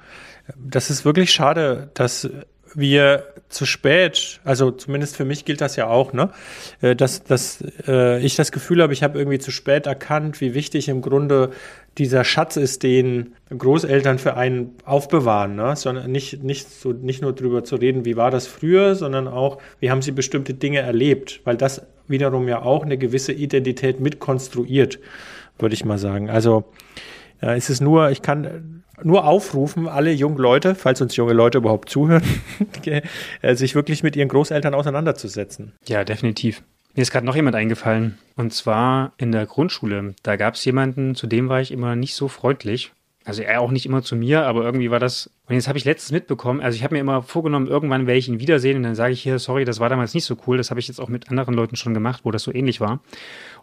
Das 0.57 0.89
ist 0.89 1.05
wirklich 1.05 1.31
schade, 1.31 1.91
dass 1.93 2.27
wir 2.75 3.23
zu 3.49 3.65
spät, 3.65 4.39
also 4.43 4.71
zumindest 4.71 5.17
für 5.17 5.25
mich 5.25 5.45
gilt 5.45 5.61
das 5.61 5.75
ja 5.75 5.87
auch, 5.87 6.13
ne, 6.13 6.29
äh, 6.81 6.95
dass, 6.95 7.23
dass 7.23 7.63
äh, 7.87 8.19
ich 8.23 8.35
das 8.35 8.51
Gefühl 8.51 8.81
habe, 8.81 8.93
ich 8.93 9.03
habe 9.03 9.19
irgendwie 9.19 9.39
zu 9.39 9.51
spät 9.51 9.87
erkannt, 9.87 10.41
wie 10.41 10.53
wichtig 10.53 10.87
im 10.87 11.01
Grunde 11.01 11.51
dieser 11.97 12.23
Schatz 12.23 12.55
ist, 12.55 12.83
den 12.83 13.33
Großeltern 13.55 14.17
für 14.17 14.37
einen 14.37 14.75
aufbewahren, 14.85 15.55
ne? 15.55 15.75
sondern 15.75 16.09
nicht, 16.11 16.41
nicht, 16.43 16.69
so, 16.69 16.93
nicht 16.93 17.21
nur 17.21 17.33
darüber 17.33 17.63
zu 17.63 17.75
reden, 17.75 18.05
wie 18.05 18.15
war 18.15 18.31
das 18.31 18.47
früher, 18.47 18.95
sondern 18.95 19.27
auch, 19.27 19.57
wie 19.79 19.91
haben 19.91 20.01
sie 20.01 20.11
bestimmte 20.11 20.53
Dinge 20.53 20.79
erlebt, 20.79 21.41
weil 21.43 21.57
das 21.57 21.85
wiederum 22.07 22.47
ja 22.47 22.61
auch 22.61 22.83
eine 22.83 22.97
gewisse 22.97 23.33
Identität 23.33 23.99
mitkonstruiert, 23.99 24.99
würde 25.59 25.73
ich 25.73 25.83
mal 25.83 25.97
sagen. 25.97 26.29
Also 26.29 26.63
ja, 27.41 27.55
es 27.55 27.69
ist 27.69 27.81
nur, 27.81 28.11
ich 28.11 28.21
kann 28.21 28.83
nur 29.03 29.25
aufrufen, 29.25 29.87
alle 29.87 30.11
jungen 30.11 30.37
Leute, 30.37 30.75
falls 30.75 31.01
uns 31.01 31.15
junge 31.15 31.33
Leute 31.33 31.57
überhaupt 31.57 31.89
zuhören, 31.89 32.23
äh, 33.41 33.55
sich 33.55 33.75
wirklich 33.75 34.03
mit 34.03 34.15
ihren 34.15 34.27
Großeltern 34.27 34.73
auseinanderzusetzen. 34.73 35.73
Ja, 35.87 36.03
definitiv. 36.03 36.63
Mir 36.93 37.03
ist 37.03 37.11
gerade 37.11 37.25
noch 37.25 37.35
jemand 37.35 37.55
eingefallen. 37.55 38.17
Und 38.35 38.53
zwar 38.53 39.13
in 39.17 39.31
der 39.31 39.45
Grundschule. 39.45 40.13
Da 40.23 40.35
gab 40.35 40.55
es 40.55 40.65
jemanden, 40.65 41.15
zu 41.15 41.25
dem 41.25 41.47
war 41.47 41.61
ich 41.61 41.71
immer 41.71 41.95
nicht 41.95 42.15
so 42.15 42.27
freundlich. 42.27 42.91
Also 43.23 43.43
er 43.43 43.61
auch 43.61 43.69
nicht 43.69 43.85
immer 43.85 44.01
zu 44.01 44.15
mir, 44.15 44.45
aber 44.47 44.63
irgendwie 44.63 44.89
war 44.89 44.99
das. 44.99 45.29
Und 45.47 45.53
jetzt 45.53 45.67
habe 45.67 45.77
ich 45.77 45.85
letztens 45.85 46.11
mitbekommen, 46.11 46.59
also 46.59 46.75
ich 46.75 46.83
habe 46.83 46.95
mir 46.95 47.01
immer 47.01 47.21
vorgenommen, 47.21 47.67
irgendwann 47.67 48.07
werde 48.07 48.17
ich 48.17 48.27
ihn 48.27 48.39
wiedersehen 48.39 48.77
und 48.77 48.83
dann 48.83 48.95
sage 48.95 49.13
ich 49.13 49.21
hier, 49.21 49.37
sorry, 49.37 49.63
das 49.63 49.79
war 49.79 49.89
damals 49.89 50.15
nicht 50.15 50.25
so 50.25 50.35
cool. 50.47 50.57
Das 50.57 50.71
habe 50.71 50.79
ich 50.79 50.87
jetzt 50.87 50.99
auch 50.99 51.07
mit 51.07 51.29
anderen 51.29 51.53
Leuten 51.53 51.75
schon 51.75 51.93
gemacht, 51.93 52.21
wo 52.23 52.31
das 52.31 52.41
so 52.41 52.53
ähnlich 52.53 52.81
war. 52.81 53.01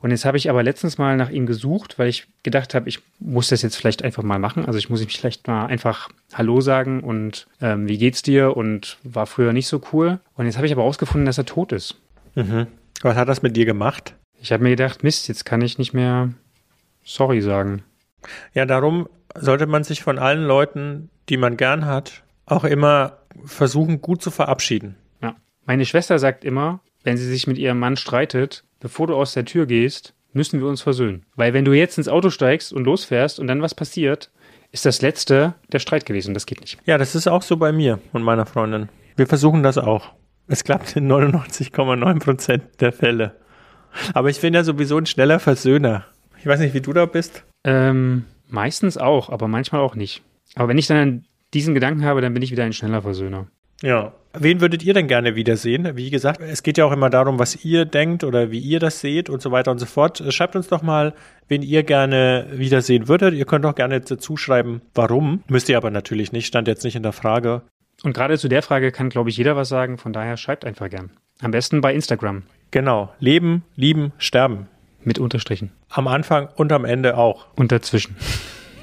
Und 0.01 0.11
jetzt 0.13 0.25
habe 0.25 0.37
ich 0.37 0.49
aber 0.49 0.63
letztens 0.63 0.97
mal 0.99 1.17
nach 1.17 1.31
ihm 1.31 1.47
gesucht, 1.47 1.99
weil 1.99 2.09
ich 2.09 2.29
gedacht 2.45 2.75
habe, 2.75 2.89
ich 2.89 3.01
muss 3.19 3.49
das 3.49 3.63
jetzt 3.63 3.77
vielleicht 3.77 4.05
einfach 4.05 4.23
mal 4.23 4.39
machen. 4.39 4.65
Also 4.65 4.79
ich 4.79 4.91
muss 4.91 5.03
ihm 5.03 5.09
vielleicht 5.09 5.49
mal 5.49 5.67
einfach 5.67 6.09
Hallo 6.33 6.61
sagen 6.61 7.01
und 7.01 7.49
ähm, 7.61 7.89
wie 7.89 7.99
geht's 7.99 8.23
dir 8.23 8.57
und 8.57 8.99
war 9.03 9.27
früher 9.27 9.53
nicht 9.53 9.67
so 9.67 9.81
cool. 9.93 10.21
Und 10.37 10.47
jetzt 10.47 10.57
habe 10.57 10.67
ich 10.67 10.73
aber 10.73 10.83
herausgefunden, 10.83 11.27
dass 11.27 11.39
er 11.39 11.47
tot 11.47 11.73
ist. 11.73 11.97
Mhm. 12.37 12.69
Was 13.03 13.17
hat 13.17 13.29
das 13.29 13.43
mit 13.43 13.57
dir 13.57 13.65
gemacht? 13.65 14.15
Ich 14.41 14.53
habe 14.53 14.63
mir 14.63 14.71
gedacht, 14.71 15.03
Mist, 15.03 15.27
jetzt 15.27 15.45
kann 15.45 15.63
ich 15.63 15.79
nicht 15.79 15.95
mehr 15.95 16.33
sorry 17.03 17.41
sagen. 17.41 17.83
Ja, 18.55 18.67
darum 18.67 19.09
sollte 19.37 19.67
man 19.67 19.85
sich 19.85 20.03
von 20.03 20.19
allen 20.19 20.45
Leuten, 20.45 21.11
die 21.29 21.37
man 21.37 21.57
gern 21.57 21.87
hat, 21.87 22.23
auch 22.47 22.65
immer 22.65 23.19
versuchen, 23.45 24.01
gut 24.01 24.23
zu 24.23 24.31
verabschieden. 24.31 24.97
Ja. 25.23 25.37
Meine 25.67 25.85
Schwester 25.85 26.19
sagt 26.19 26.45
immer, 26.45 26.81
wenn 27.05 27.17
sie 27.17 27.29
sich 27.29 27.47
mit 27.47 27.59
ihrem 27.59 27.79
Mann 27.79 27.97
streitet, 27.97 28.65
bevor 28.81 29.07
du 29.07 29.15
aus 29.15 29.33
der 29.33 29.45
Tür 29.45 29.67
gehst, 29.67 30.15
müssen 30.33 30.61
wir 30.61 30.69
uns 30.69 30.83
versöhnen. 30.83 31.25
Weil 31.37 31.53
wenn 31.53 31.65
du 31.65 31.73
jetzt 31.73 31.99
ins 31.99 32.09
Auto 32.09 32.31
steigst 32.31 32.73
und 32.73 32.85
losfährst 32.85 33.39
und 33.39 33.47
dann 33.47 33.63
was 33.63 33.75
passiert, 33.75 34.31
ist 34.71 34.85
das 34.85 35.01
letzte 35.03 35.55
der 35.73 35.79
Streit 35.79 36.07
gewesen. 36.07 36.35
Das 36.35 36.47
geht 36.47 36.61
nicht. 36.61 36.79
Ja, 36.85 36.99
das 36.99 37.15
ist 37.15 37.27
auch 37.27 37.43
so 37.43 37.57
bei 37.57 37.73
mir 37.73 38.01
und 38.13 38.23
meiner 38.23 38.47
Freundin. 38.47 38.89
Wir 39.17 39.27
versuchen 39.27 39.63
das 39.63 39.79
auch. 39.79 40.13
Es 40.47 40.65
klappt 40.65 40.97
in 40.97 41.11
99,9 41.11 42.19
Prozent 42.21 42.65
der 42.81 42.93
Fälle. 42.93 43.37
Aber 44.15 44.31
ich 44.31 44.41
bin 44.41 44.55
ja 44.55 44.65
sowieso 44.65 44.99
ein 44.99 45.07
schneller 45.07 45.41
Versöhner. 45.41 46.07
Ich 46.39 46.47
weiß 46.47 46.61
nicht, 46.61 46.75
wie 46.75 46.81
du 46.81 46.93
da 46.93 47.07
bist. 47.07 47.45
Ähm, 47.65 48.25
Meistens 48.49 48.97
auch, 48.97 49.31
aber 49.31 49.49
manchmal 49.49 49.81
auch 49.81 49.95
nicht. 49.95 50.23
Aber 50.55 50.69
wenn 50.69 50.79
ich 50.79 50.87
dann 50.87 51.25
diesen 51.55 51.75
Gedanken 51.75 52.05
habe, 52.05 52.21
dann 52.21 52.35
bin 52.35 52.43
ich 52.43 52.51
wieder 52.51 52.65
ein 52.65 52.73
schneller 52.73 53.03
Versöhner. 53.03 53.47
Ja. 53.83 54.13
Wen 54.39 54.61
würdet 54.61 54.85
ihr 54.85 54.93
denn 54.93 55.09
gerne 55.09 55.35
wiedersehen? 55.35 55.97
Wie 55.97 56.11
gesagt, 56.11 56.41
es 56.41 56.63
geht 56.63 56.79
ja 56.79 56.85
auch 56.85 56.93
immer 56.93 57.11
darum, 57.11 57.39
was 57.39 57.65
ihr 57.65 57.85
denkt 57.85 58.25
oder 58.25 58.51
wie 58.51 58.59
ihr 58.59 58.79
das 58.79 59.01
seht 59.01 59.31
und 59.31 59.41
so 59.41 59.51
weiter 59.51 59.71
und 59.71 59.79
so 59.79 59.87
fort. 59.87 60.23
Schreibt 60.33 60.55
uns 60.55 60.69
doch 60.69 60.83
mal, 60.83 61.15
wen 61.49 61.63
ihr 61.63 61.83
gerne 61.83 62.47
wiedersehen 62.53 63.09
würdet. 63.09 63.35
Ihr 63.35 63.47
könnt 63.47 63.65
auch 63.65 63.75
gerne 63.75 64.01
dazu 64.01 64.37
schreiben, 64.37 64.83
warum. 64.95 65.43
Müsst 65.49 65.69
ihr 65.69 65.77
aber 65.77 65.91
natürlich 65.91 66.33
nicht, 66.33 66.47
stand 66.47 66.69
jetzt 66.69 66.85
nicht 66.85 66.97
in 66.97 67.03
der 67.03 67.13
Frage. 67.13 67.63
Und 68.05 68.13
gerade 68.13 68.39
zu 68.39 68.49
der 68.49 68.63
Frage 68.63 68.93
kann, 68.93 69.09
glaube 69.09 69.31
ich, 69.31 69.37
jeder 69.37 69.57
was 69.57 69.69
sagen. 69.69 69.99
Von 69.99 70.13
daher 70.13 70.37
schreibt 70.37 70.65
einfach 70.65 70.91
gern. 70.91 71.11
Am 71.41 71.51
besten 71.51 71.81
bei 71.81 71.95
Instagram. 71.95 72.43
Genau. 72.71 73.13
Leben, 73.19 73.65
lieben, 73.75 74.13
sterben. 74.19 74.69
Mit 75.03 75.19
Unterstrichen. 75.19 75.71
Am 75.89 76.09
Anfang 76.09 76.49
und 76.57 76.73
am 76.73 76.85
Ende 76.85 77.17
auch. 77.17 77.47
Und 77.57 77.73
dazwischen. 77.73 78.17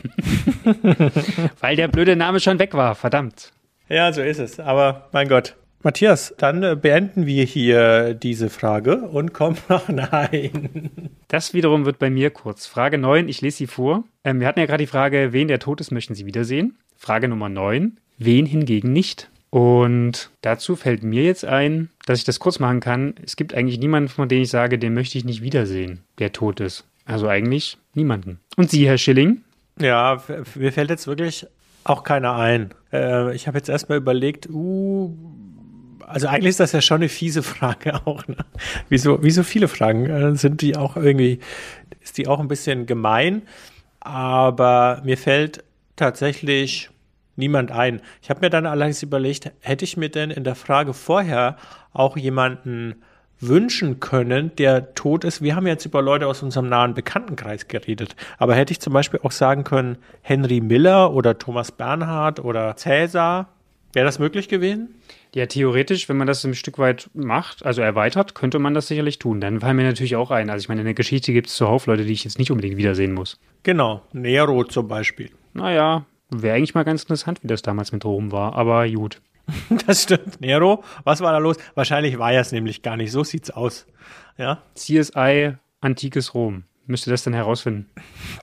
Weil 1.59 1.75
der 1.75 1.87
blöde 1.87 2.15
Name 2.15 2.39
schon 2.39 2.59
weg 2.59 2.73
war, 2.73 2.95
verdammt. 2.95 3.51
Ja, 3.89 4.11
so 4.13 4.21
ist 4.21 4.39
es. 4.39 4.59
Aber 4.59 5.09
mein 5.11 5.27
Gott. 5.27 5.55
Matthias, 5.83 6.33
dann 6.39 6.63
äh, 6.63 6.75
beenden 6.75 7.27
wir 7.27 7.43
hier 7.43 8.15
diese 8.15 8.49
Frage 8.49 9.01
und 9.01 9.33
kommen 9.33 9.57
noch 9.69 9.87
nein. 9.87 10.89
Das 11.27 11.53
wiederum 11.53 11.85
wird 11.85 11.99
bei 11.99 12.09
mir 12.09 12.31
kurz. 12.31 12.65
Frage 12.65 12.97
9, 12.97 13.29
ich 13.29 13.41
lese 13.41 13.57
sie 13.57 13.67
vor. 13.67 14.03
Ähm, 14.23 14.39
wir 14.39 14.47
hatten 14.47 14.59
ja 14.59 14.65
gerade 14.65 14.83
die 14.83 14.87
Frage, 14.87 15.31
wen 15.31 15.47
der 15.47 15.59
tot 15.59 15.81
ist, 15.81 15.91
möchten 15.91 16.15
Sie 16.15 16.25
wiedersehen? 16.25 16.79
Frage 16.97 17.27
Nummer 17.27 17.49
9, 17.49 17.99
wen 18.17 18.47
hingegen 18.47 18.93
nicht? 18.93 19.29
Und 19.55 20.31
dazu 20.41 20.75
fällt 20.75 21.01
mir 21.01 21.23
jetzt 21.23 21.45
ein, 21.45 21.87
dass 22.05 22.19
ich 22.19 22.25
das 22.25 22.41
kurz 22.41 22.59
machen 22.59 22.81
kann. 22.81 23.15
Es 23.23 23.37
gibt 23.37 23.53
eigentlich 23.53 23.79
niemanden, 23.79 24.09
von 24.09 24.27
dem 24.27 24.41
ich 24.41 24.49
sage, 24.49 24.77
den 24.77 24.93
möchte 24.93 25.17
ich 25.17 25.23
nicht 25.23 25.41
wiedersehen, 25.41 26.03
der 26.19 26.33
tot 26.33 26.59
ist. 26.59 26.83
Also 27.05 27.29
eigentlich 27.29 27.77
niemanden. 27.93 28.41
Und 28.57 28.69
Sie, 28.69 28.85
Herr 28.85 28.97
Schilling? 28.97 29.43
Ja, 29.79 30.21
mir 30.55 30.73
fällt 30.73 30.89
jetzt 30.89 31.07
wirklich 31.07 31.47
auch 31.85 32.03
keiner 32.03 32.35
ein. 32.35 32.73
Äh, 32.91 33.33
ich 33.33 33.47
habe 33.47 33.57
jetzt 33.57 33.69
erstmal 33.69 33.97
überlegt, 33.97 34.49
uh, 34.49 35.15
also 36.05 36.27
eigentlich 36.27 36.49
ist 36.49 36.59
das 36.59 36.73
ja 36.73 36.81
schon 36.81 36.97
eine 36.97 37.07
fiese 37.07 37.41
Frage 37.41 37.95
auch. 38.05 38.27
Ne? 38.27 38.35
Wie, 38.89 38.97
so, 38.97 39.17
viele 39.21 39.69
Fragen 39.69 40.05
äh, 40.05 40.35
sind 40.35 40.59
die 40.59 40.75
auch 40.75 40.97
irgendwie, 40.97 41.39
ist 42.01 42.17
die 42.17 42.27
auch 42.27 42.41
ein 42.41 42.49
bisschen 42.49 42.87
gemein. 42.87 43.43
Aber 44.01 45.01
mir 45.05 45.17
fällt 45.17 45.63
tatsächlich 45.95 46.89
niemand 47.35 47.71
ein. 47.71 48.01
Ich 48.21 48.29
habe 48.29 48.41
mir 48.41 48.49
dann 48.49 48.65
allerdings 48.65 49.03
überlegt, 49.03 49.51
hätte 49.61 49.85
ich 49.85 49.97
mir 49.97 50.09
denn 50.09 50.31
in 50.31 50.43
der 50.43 50.55
Frage 50.55 50.93
vorher 50.93 51.57
auch 51.93 52.17
jemanden 52.17 52.95
wünschen 53.39 53.99
können, 53.99 54.51
der 54.57 54.93
tot 54.95 55.23
ist. 55.23 55.41
Wir 55.41 55.55
haben 55.55 55.67
jetzt 55.67 55.85
über 55.85 56.01
Leute 56.01 56.27
aus 56.27 56.41
unserem 56.41 56.69
nahen 56.69 56.93
Bekanntenkreis 56.93 57.67
geredet. 57.67 58.15
Aber 58.37 58.55
hätte 58.55 58.71
ich 58.71 58.79
zum 58.79 58.93
Beispiel 58.93 59.19
auch 59.23 59.31
sagen 59.31 59.63
können, 59.63 59.97
Henry 60.21 60.61
Miller 60.61 61.13
oder 61.13 61.37
Thomas 61.37 61.71
Bernhard 61.71 62.39
oder 62.39 62.75
Cäsar, 62.77 63.49
wäre 63.93 64.05
das 64.05 64.19
möglich 64.19 64.47
gewesen? 64.47 64.95
Ja, 65.33 65.47
theoretisch, 65.47 66.07
wenn 66.07 66.15
man 66.15 66.27
das 66.27 66.45
ein 66.45 66.53
Stück 66.53 66.77
weit 66.79 67.09
macht, 67.13 67.65
also 67.65 67.81
erweitert, 67.81 68.35
könnte 68.35 68.57
man 68.57 68.73
das 68.73 68.87
sicherlich 68.87 69.19
tun. 69.19 69.41
Dann 69.41 69.59
fallen 69.59 69.75
mir 69.75 69.83
natürlich 69.83 70.15
auch 70.15 70.31
ein. 70.31 70.49
Also 70.49 70.63
ich 70.63 70.69
meine, 70.69 70.81
in 70.81 70.85
der 70.85 70.93
Geschichte 70.93 71.33
gibt 71.33 71.47
es 71.47 71.55
zuhauf 71.55 71.87
Leute, 71.87 72.05
die 72.05 72.13
ich 72.13 72.23
jetzt 72.23 72.39
nicht 72.39 72.51
unbedingt 72.51 72.77
wiedersehen 72.77 73.13
muss. 73.13 73.37
Genau, 73.63 74.01
Nero 74.13 74.63
zum 74.63 74.87
Beispiel. 74.87 75.31
Naja, 75.53 76.05
wäre 76.41 76.57
eigentlich 76.57 76.75
mal 76.75 76.83
ganz 76.83 77.03
interessant, 77.03 77.43
wie 77.43 77.47
das 77.47 77.61
damals 77.61 77.91
mit 77.91 78.05
Rom 78.05 78.31
war, 78.31 78.55
aber 78.55 78.89
gut. 78.89 79.21
Das 79.85 80.03
stimmt. 80.03 80.41
Nero, 80.41 80.83
was 81.03 81.21
war 81.21 81.31
da 81.31 81.37
los? 81.37 81.57
Wahrscheinlich 81.75 82.17
war 82.17 82.31
er 82.31 82.41
es 82.41 82.51
nämlich 82.51 82.81
gar 82.81 82.97
nicht. 82.97 83.11
So 83.11 83.23
sieht's 83.23 83.51
aus. 83.51 83.85
Ja. 84.37 84.63
CSI 84.73 85.57
Antikes 85.81 86.33
Rom. 86.33 86.63
Müsste 86.87 87.09
das 87.09 87.23
dann 87.23 87.33
herausfinden. 87.33 87.87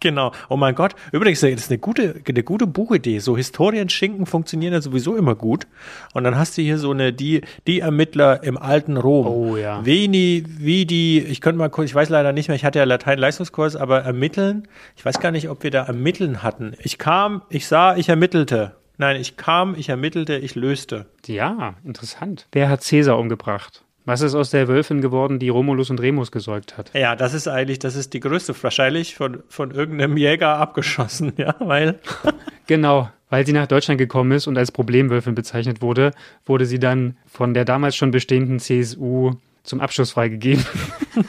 Genau. 0.01 0.33
Oh 0.49 0.57
mein 0.57 0.75
Gott. 0.75 0.97
Übrigens, 1.13 1.41
das 1.41 1.51
ist 1.51 1.71
eine 1.71 1.79
gute, 1.79 2.23
eine 2.29 2.43
gute 2.43 2.67
Buchidee. 2.67 3.21
So 3.21 3.37
Historienschinken 3.37 4.27
funktionieren 4.27 4.73
ja 4.73 4.81
sowieso 4.81 5.17
immer 5.17 5.37
gut. 5.37 5.69
Und 6.13 6.25
dann 6.25 6.37
hast 6.37 6.59
du 6.59 6.63
hier 6.63 6.79
so 6.79 6.91
eine, 6.91 7.13
die, 7.13 7.43
die 7.69 7.81
Ermittler 7.81 8.43
im 8.43 8.59
alten 8.59 8.97
Rom. 8.97 9.27
Oh 9.27 9.57
ja. 9.57 9.85
Veni, 9.87 10.45
Vidi, 10.47 11.21
ich 11.21 11.41
könnte 11.41 11.59
mal 11.59 11.69
kurz, 11.69 11.91
ich 11.91 11.95
weiß 11.95 12.09
leider 12.09 12.33
nicht 12.33 12.49
mehr, 12.49 12.57
ich 12.57 12.65
hatte 12.65 12.81
ja 12.81 12.85
Latein-Leistungskurs, 12.85 13.77
aber 13.77 14.03
ermitteln. 14.03 14.67
Ich 14.97 15.05
weiß 15.05 15.21
gar 15.21 15.31
nicht, 15.31 15.49
ob 15.49 15.63
wir 15.63 15.71
da 15.71 15.85
ermitteln 15.85 16.43
hatten. 16.43 16.75
Ich 16.83 16.99
kam, 16.99 17.43
ich 17.49 17.69
sah, 17.69 17.97
ich 17.97 18.09
ermittelte. 18.09 18.77
Nein, 18.99 19.21
ich 19.21 19.37
kam, 19.37 19.75
ich 19.77 19.89
ermittelte, 19.89 20.37
ich 20.37 20.55
löste. 20.55 21.07
Ja, 21.27 21.75
interessant. 21.85 22.49
Wer 22.53 22.69
hat 22.69 22.83
Cäsar 22.83 23.19
umgebracht? 23.19 23.85
Was 24.05 24.21
ist 24.21 24.35
aus 24.35 24.51
der 24.51 24.67
Wölfin 24.67 25.01
geworden, 25.01 25.39
die 25.39 25.49
Romulus 25.49 25.89
und 25.91 26.01
Remus 26.01 26.33
gesäugt 26.33 26.77
hat? 26.77 26.91
Ja, 26.93 27.15
das 27.15 27.35
ist 27.35 27.47
eigentlich, 27.47 27.79
das 27.79 27.95
ist 27.95 28.13
die 28.15 28.21
größte, 28.21 28.55
wahrscheinlich 28.63 29.15
von, 29.15 29.43
von 29.49 29.71
irgendeinem 29.71 30.17
Jäger 30.17 30.57
abgeschossen, 30.57 31.33
ja, 31.37 31.55
weil. 31.61 32.01
genau, 32.67 33.11
weil 33.31 33.47
sie 33.47 33.53
nach 33.53 33.69
Deutschland 33.69 33.99
gekommen 33.99 34.33
ist 34.33 34.49
und 34.49 34.59
als 34.59 34.73
Problemwölfin 34.73 35.35
bezeichnet 35.35 35.83
wurde, 35.83 36.11
wurde 36.45 36.67
sie 36.67 36.81
dann 36.81 37.17
von 37.27 37.55
der 37.55 37.65
damals 37.65 37.95
schon 37.95 38.11
bestehenden 38.11 38.59
CSU 38.59 39.35
zum 39.63 39.81
Abschuss 39.81 40.11
freigegeben. 40.11 40.65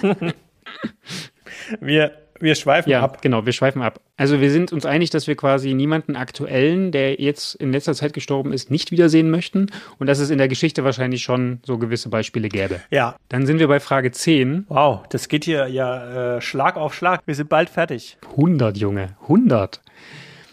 wir, 1.80 2.23
wir 2.44 2.56
schweifen 2.56 2.90
ja, 2.90 3.02
ab. 3.02 3.22
Genau, 3.22 3.46
wir 3.46 3.54
schweifen 3.54 3.82
ab. 3.82 4.02
Also 4.18 4.42
wir 4.42 4.52
sind 4.52 4.74
uns 4.74 4.86
einig, 4.86 5.10
dass 5.10 5.28
wir 5.28 5.36
quasi 5.36 5.74
niemanden 5.74 6.16
aktuellen, 6.16 6.92
der 6.92 7.20
jetzt 7.20 7.56
in 7.56 7.72
letzter 7.72 7.94
Zeit 7.94 8.14
gestorben 8.14 8.52
ist, 8.52 8.70
nicht 8.70 8.92
wiedersehen 8.92 9.32
möchten 9.32 9.68
und 9.98 10.08
dass 10.08 10.20
es 10.20 10.30
in 10.30 10.38
der 10.38 10.50
Geschichte 10.50 10.84
wahrscheinlich 10.84 11.24
schon 11.24 11.60
so 11.66 11.78
gewisse 11.78 12.10
Beispiele 12.10 12.50
gäbe. 12.50 12.82
Ja. 12.92 13.16
Dann 13.30 13.46
sind 13.46 13.60
wir 13.60 13.68
bei 13.68 13.80
Frage 13.80 14.12
10. 14.12 14.66
Wow, 14.68 15.08
das 15.10 15.30
geht 15.30 15.46
hier 15.46 15.68
ja 15.68 16.36
äh, 16.36 16.42
Schlag 16.42 16.76
auf 16.76 16.94
Schlag. 16.94 17.22
Wir 17.26 17.34
sind 17.34 17.50
bald 17.50 17.70
fertig. 17.70 18.18
100, 18.32 18.78
Junge, 18.78 19.16
100. 19.24 19.82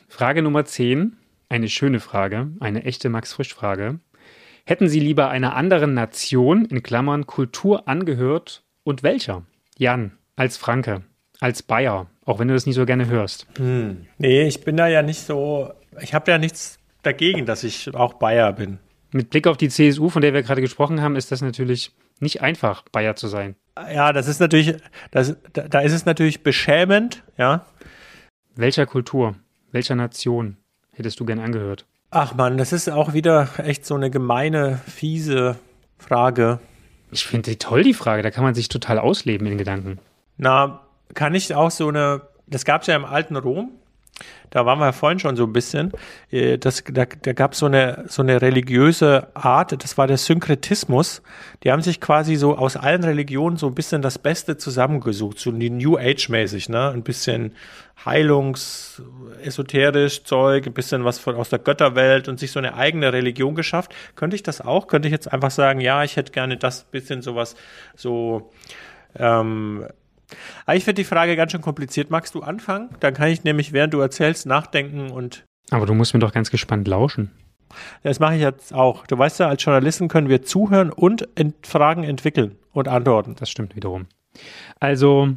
Frage 0.09 0.43
Nummer 0.43 0.65
10. 0.65 1.17
Eine 1.49 1.69
schöne 1.69 1.99
Frage, 1.99 2.49
eine 2.61 2.85
echte 2.85 3.09
Max-Frisch-Frage. 3.09 3.99
Hätten 4.65 4.89
Sie 4.89 5.01
lieber 5.01 5.31
einer 5.31 5.57
anderen 5.57 5.95
Nation, 5.95 6.65
in 6.67 6.85
Klammern 6.85 7.27
Kultur, 7.27 7.89
angehört 7.89 8.63
und 8.85 9.03
welcher? 9.03 9.43
Jan, 9.77 10.13
als 10.37 10.57
Franke 10.57 11.03
als 11.41 11.63
Bayer, 11.63 12.07
auch 12.25 12.39
wenn 12.39 12.49
du 12.49 12.55
das 12.55 12.67
nicht 12.67 12.77
so 12.77 12.87
gerne 12.87 13.07
hörst. 13.07 13.47
Hm. 13.57 14.07
Nee, 14.19 14.47
ich 14.47 14.63
bin 14.63 14.77
da 14.77 14.87
ja 14.87 15.03
nicht 15.03 15.21
so, 15.21 15.73
ich 16.01 16.15
habe 16.15 16.31
ja 16.31 16.39
nichts 16.39 16.79
dagegen, 17.03 17.47
dass 17.47 17.65
ich 17.65 17.93
auch 17.95 18.15
Bayer 18.15 18.53
bin. 18.53 18.79
Mit 19.13 19.31
Blick 19.31 19.47
auf 19.47 19.57
die 19.57 19.69
CSU, 19.69 20.11
von 20.11 20.23
der 20.23 20.35
wir 20.35 20.43
gerade 20.43 20.61
gesprochen 20.61 21.01
haben, 21.01 21.17
ist 21.17 21.33
das 21.33 21.41
natürlich 21.41 21.93
nicht 22.21 22.43
einfach, 22.43 22.85
Bayer 22.93 23.17
zu 23.17 23.27
sein. 23.27 23.57
Ja, 23.93 24.13
das 24.13 24.29
ist 24.29 24.41
natürlich, 24.41 24.77
das, 25.11 25.37
da, 25.53 25.81
ist 25.81 25.93
es 25.93 26.05
natürlich 26.05 26.43
beschämend, 26.43 27.25
ja. 27.39 27.67
Welcher 28.55 28.87
Kultur, 28.87 29.35
welcher 29.73 29.95
Nation 29.95 30.59
hättest 30.93 31.19
du 31.19 31.25
gern 31.25 31.39
angehört? 31.39 31.87
Ach 32.11 32.35
man, 32.35 32.59
das 32.59 32.73
ist 32.73 32.91
auch 32.91 33.15
wieder 33.15 33.49
echt 33.59 33.87
so 33.87 33.95
eine 33.95 34.11
gemeine, 34.11 34.81
fiese 34.87 35.57
Frage. 35.99 36.61
Ich 37.11 37.25
finde 37.25 37.51
die 37.51 37.57
toll, 37.57 37.83
die 37.83 37.95
Frage. 37.95 38.23
Da 38.23 38.31
kann 38.31 38.45
man 38.45 38.55
sich 38.55 38.69
total 38.69 38.99
ausleben 38.99 39.47
in 39.47 39.59
Gedanken. 39.59 39.99
Na, 40.37 40.81
kann 41.15 41.35
ich 41.35 41.55
auch 41.55 41.71
so 41.71 41.89
eine, 41.89 42.23
das 42.47 42.65
gab 42.65 42.83
es 42.83 42.87
ja 42.89 42.97
im 42.97 43.05
alten 43.05 43.37
Rom, 43.37 43.71
da 44.51 44.67
waren 44.67 44.79
wir 44.81 44.87
ja 44.87 44.93
vorhin 44.93 45.19
schon 45.19 45.37
so 45.37 45.45
ein 45.45 45.53
bisschen, 45.53 45.93
äh, 46.31 46.59
das, 46.59 46.85
da, 46.91 47.05
da 47.05 47.33
gab 47.33 47.53
es 47.53 47.59
so 47.59 47.67
eine, 47.67 48.05
so 48.09 48.23
eine 48.23 48.43
religiöse 48.43 49.29
Art, 49.35 49.83
das 49.83 49.97
war 49.97 50.07
der 50.07 50.19
Synkretismus. 50.19 51.23
Die 51.63 51.71
haben 51.71 51.83
sich 51.83 52.01
quasi 52.01 52.37
so 52.37 52.57
aus 52.57 52.77
allen 52.77 53.05
Religionen 53.05 53.57
so 53.57 53.69
ein 53.69 53.75
bisschen 53.75 54.03
das 54.03 54.19
Beste 54.19 54.57
zusammengesucht, 54.57 55.39
so 55.39 55.51
New 55.51 55.97
Age-mäßig, 55.97 56.69
ne? 56.69 56.91
Ein 56.91 57.03
bisschen 57.03 57.55
Heilungs-, 58.05 59.03
esoterisch 59.43 60.25
Zeug, 60.25 60.67
ein 60.67 60.73
bisschen 60.73 61.05
was 61.05 61.19
von, 61.19 61.37
aus 61.37 61.51
der 61.51 61.59
Götterwelt 61.59 62.29
und 62.29 62.41
sich 62.41 62.51
so 62.51 62.59
eine 62.59 62.75
eigene 62.75 63.13
Religion 63.13 63.55
geschafft. 63.55 63.95
Könnte 64.17 64.37
ich 64.37 64.43
das 64.43 64.61
auch? 64.61 64.89
Könnte 64.89 65.09
ich 65.09 65.13
jetzt 65.13 65.33
einfach 65.33 65.51
sagen, 65.51 65.81
ja, 65.81 66.03
ich 66.03 66.17
hätte 66.17 66.33
gerne 66.33 66.57
das 66.57 66.85
bisschen 66.85 67.23
sowas, 67.23 67.57
so, 67.95 68.51
ähm, 69.17 69.87
aber 70.67 70.77
ich 70.77 70.85
finde 70.85 71.03
die 71.03 71.09
Frage 71.09 71.37
ganz 71.37 71.53
schön 71.53 71.61
kompliziert. 71.61 72.11
Magst 72.11 72.35
du 72.35 72.41
anfangen? 72.41 72.91
Dann 73.01 73.15
kann 73.15 73.29
ich 73.29 73.45
nämlich, 73.45 73.73
während 73.73 73.95
du 73.95 74.01
erzählst, 74.01 74.47
nachdenken 74.47 75.11
und. 75.11 75.45
Aber 75.71 75.87
du 75.87 75.95
musst 75.95 76.15
mir 76.15 76.21
doch 76.21 76.33
ganz 76.33 76.51
gespannt 76.51 76.89
lauschen. 76.89 77.31
Das 78.03 78.19
mache 78.19 78.35
ich 78.35 78.41
jetzt 78.41 78.75
auch. 78.75 79.07
Du 79.07 79.17
weißt 79.17 79.41
ja, 79.41 79.49
als 79.49 79.65
Journalisten 79.65 80.09
können 80.09 80.29
wir 80.29 80.43
zuhören 80.43 80.91
und 80.91 81.29
ent 81.37 81.67
Fragen 81.67 82.05
entwickeln 82.05 82.57
und 82.73 82.89
antworten. 82.89 83.37
Das 83.39 83.51
stimmt 83.51 83.77
wiederum. 83.77 84.07
Also, 84.81 85.31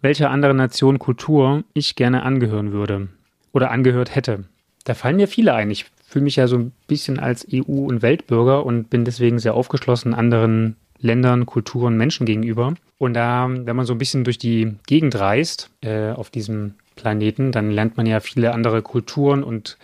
welcher 0.00 0.30
andere 0.30 0.54
Nation, 0.54 0.98
Kultur 0.98 1.64
ich 1.72 1.96
gerne 1.96 2.22
angehören 2.22 2.72
würde 2.72 3.08
oder 3.52 3.70
angehört 3.70 4.14
hätte. 4.14 4.44
Da 4.84 4.94
fallen 4.94 5.16
mir 5.16 5.28
viele 5.28 5.54
ein. 5.54 5.70
Ich 5.70 5.86
fühle 6.06 6.24
mich 6.24 6.36
ja 6.36 6.46
so 6.46 6.56
ein 6.56 6.72
bisschen 6.86 7.18
als 7.18 7.46
EU- 7.52 7.86
und 7.86 8.02
Weltbürger 8.02 8.64
und 8.64 8.90
bin 8.90 9.04
deswegen 9.04 9.38
sehr 9.38 9.54
aufgeschlossen 9.54 10.14
anderen 10.14 10.76
Ländern, 11.00 11.46
Kulturen, 11.46 11.96
Menschen 11.96 12.26
gegenüber. 12.26 12.74
Und 12.98 13.14
da, 13.14 13.48
wenn 13.48 13.76
man 13.76 13.86
so 13.86 13.94
ein 13.94 13.98
bisschen 13.98 14.24
durch 14.24 14.38
die 14.38 14.74
Gegend 14.86 15.18
reist 15.18 15.70
äh, 15.80 16.10
auf 16.10 16.30
diesem 16.30 16.74
Planeten, 16.96 17.52
dann 17.52 17.70
lernt 17.70 17.96
man 17.96 18.06
ja 18.06 18.20
viele 18.20 18.52
andere 18.52 18.82
Kulturen 18.82 19.44
und 19.44 19.78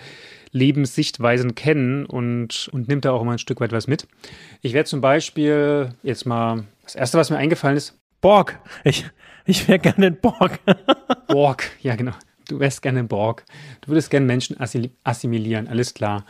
Lebenssichtweisen 0.50 1.54
kennen 1.54 2.06
und, 2.06 2.68
und 2.73 2.88
nimmt 2.88 3.04
da 3.04 3.12
auch 3.12 3.23
immer 3.23 3.33
ein 3.33 3.38
Stück 3.38 3.61
weit 3.61 3.73
was 3.73 3.87
mit. 3.87 4.06
Ich 4.62 4.73
werde 4.73 4.88
zum 4.88 5.00
Beispiel 5.00 5.90
jetzt 6.02 6.26
mal, 6.26 6.64
das 6.83 6.94
erste, 6.94 7.18
was 7.18 7.30
mir 7.30 7.37
eingefallen 7.37 7.76
ist, 7.76 7.99
Borg. 8.21 8.59
Ich, 8.85 9.04
ich 9.44 9.68
wäre 9.68 9.78
gerne 9.78 10.06
ein 10.06 10.21
Borg. 10.21 10.61
Borg, 11.28 11.71
ja 11.80 11.97
genau. 11.97 12.12
Du 12.49 12.61
wärst 12.61 12.83
gerne 12.83 13.04
Borg. 13.04 13.44
Du 13.80 13.88
würdest 13.88 14.11
gerne 14.11 14.26
Menschen 14.26 14.56
assimilieren, 15.02 15.66
alles 15.66 15.94
klar. 15.94 16.25